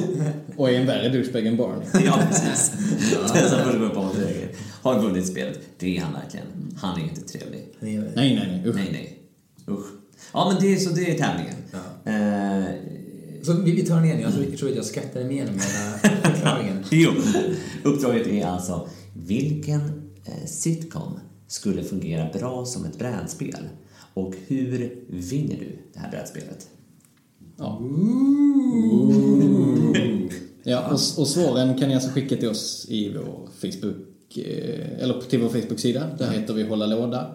[0.56, 1.86] och är en värre douchebag än Barney.
[2.06, 2.72] Ja, precis.
[3.34, 4.48] Den som först går på motiveringen
[4.82, 5.60] har vunnit spelet.
[5.78, 6.46] Det är han verkligen.
[6.80, 7.64] Han är inte trevlig.
[7.80, 8.62] Nej, nej, nej.
[8.66, 8.74] Usch.
[8.76, 9.18] Nej, nej.
[9.76, 9.86] Usch.
[10.32, 11.54] Ja, men det, är- så det är tävlingen.
[12.04, 12.70] Eh,
[13.42, 14.20] Så vi, tar den igen.
[14.20, 16.84] Jag tror, jag tror att jag skrattade med genom hela förklaringen.
[16.90, 17.10] jo,
[17.82, 18.88] uppdraget är alltså
[19.26, 19.80] vilken
[20.24, 23.68] eh, sitcom skulle fungera bra som ett brädspel?
[24.14, 26.68] Och hur vinner du det här brädspelet?
[27.56, 27.80] Ja.
[30.62, 35.20] Ja, och, och svaren kan ni alltså skicka till oss i vår Facebook, eh, eller
[35.20, 36.06] till vår Facebook-sida.
[36.18, 37.34] Där heter vi Hålla Låda.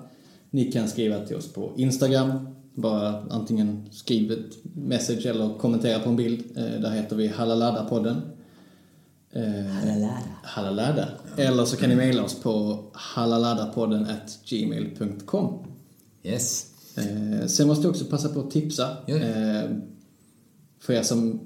[0.50, 2.48] Ni kan skriva till oss på Instagram.
[2.76, 6.44] Bara antingen skriv ett message eller kommentera på en bild.
[6.58, 8.22] Eh, Där heter vi Hallalada-podden.
[9.34, 10.20] Eh, Halalala.
[10.44, 11.08] Hallalada.
[11.38, 15.66] Eller så kan ni mejla oss på hallaladapodden at gmail.com.
[16.24, 16.66] Yes.
[16.98, 18.98] Eh, sen måste jag också passa på att tipsa.
[19.06, 19.16] Ja.
[19.16, 19.64] Eh,
[20.80, 21.40] för er som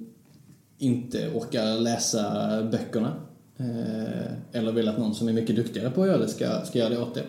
[0.78, 2.24] inte orkar läsa
[2.64, 3.14] böckerna.
[3.58, 6.80] Eh, eller vill att någon som är mycket duktigare på att göra det ska, ska
[6.80, 7.26] göra det åt er.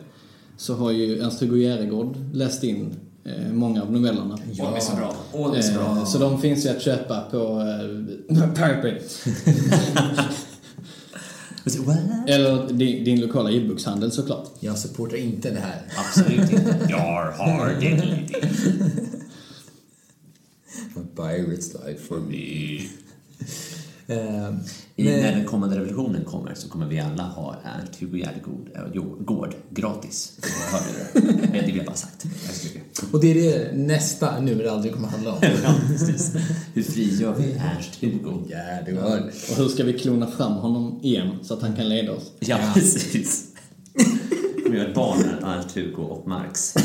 [0.57, 2.95] Så har ju Ernst-Hugo Järegård läst in
[3.25, 4.39] eh, många av novellerna.
[4.61, 5.15] Åh, det är så bra.
[5.33, 5.97] Åh, är så bra.
[5.97, 7.61] Eh, så de finns ju att köpa på
[8.31, 8.99] eh, Pirate
[11.77, 11.99] What?
[12.27, 14.51] Eller din, din lokala e-bokshandel såklart.
[14.61, 15.83] Jag supportar inte det här.
[15.97, 16.79] Absolut inte.
[16.89, 18.27] Jar har diddly
[20.97, 22.81] A pirate's life for me.
[24.11, 24.61] Eh, men-
[24.97, 29.55] när den kommande revolutionen kommer så kommer vi alla ha Ernst-Hugo Järegård äh, jo, gård
[29.71, 30.39] gratis.
[30.73, 30.85] Hörde
[31.15, 31.29] du det?
[31.45, 32.25] Eh, Det vill jag bara sagt.
[33.13, 35.39] Och det är det nästa nu det aldrig kommer handla om.
[35.65, 36.33] Ja, precis.
[36.75, 38.49] Hur frigör vi Ernst-Hugo?
[38.51, 39.33] Järegård.
[39.51, 42.33] Och hur ska vi klona fram honom igen så att han kan leda oss?
[42.41, 43.45] Ja, precis.
[44.71, 46.75] Vi gör ett barn med Ernst-Hugo och Marx.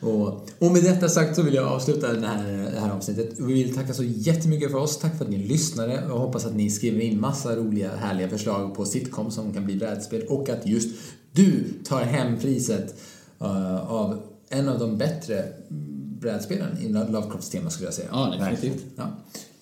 [0.00, 3.34] Och, och med detta sagt så vill jag avsluta det här, det här avsnittet.
[3.38, 4.98] Vi vill tacka så jättemycket för oss.
[4.98, 5.94] Tack för att ni lyssnade.
[6.08, 9.76] Jag hoppas att ni skriver in massa roliga, härliga förslag på sitcom som kan bli
[9.76, 10.88] brädspel och att just
[11.32, 12.94] du tar hem priset
[13.42, 15.44] uh, av en av de bättre
[16.20, 18.08] brädspelen i Lovecrafts tema skulle jag säga.
[18.12, 18.84] Ja, definitivt.
[18.96, 19.04] Ja.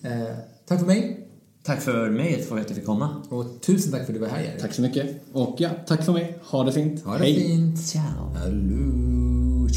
[0.09, 0.35] Eh,
[0.65, 1.18] tack för mig
[1.69, 3.23] Tack för mig, för att jag fick komma.
[3.29, 4.59] och tusen tack för att du var här Jerry.
[4.59, 5.21] Tack så mycket.
[5.33, 6.37] Och ja, tack för mig.
[6.43, 7.03] Ha det fint.
[7.05, 7.35] Ha det Hej.
[7.35, 7.79] fint.
[7.79, 8.33] Ciao.
[8.35, 9.69] Hallå.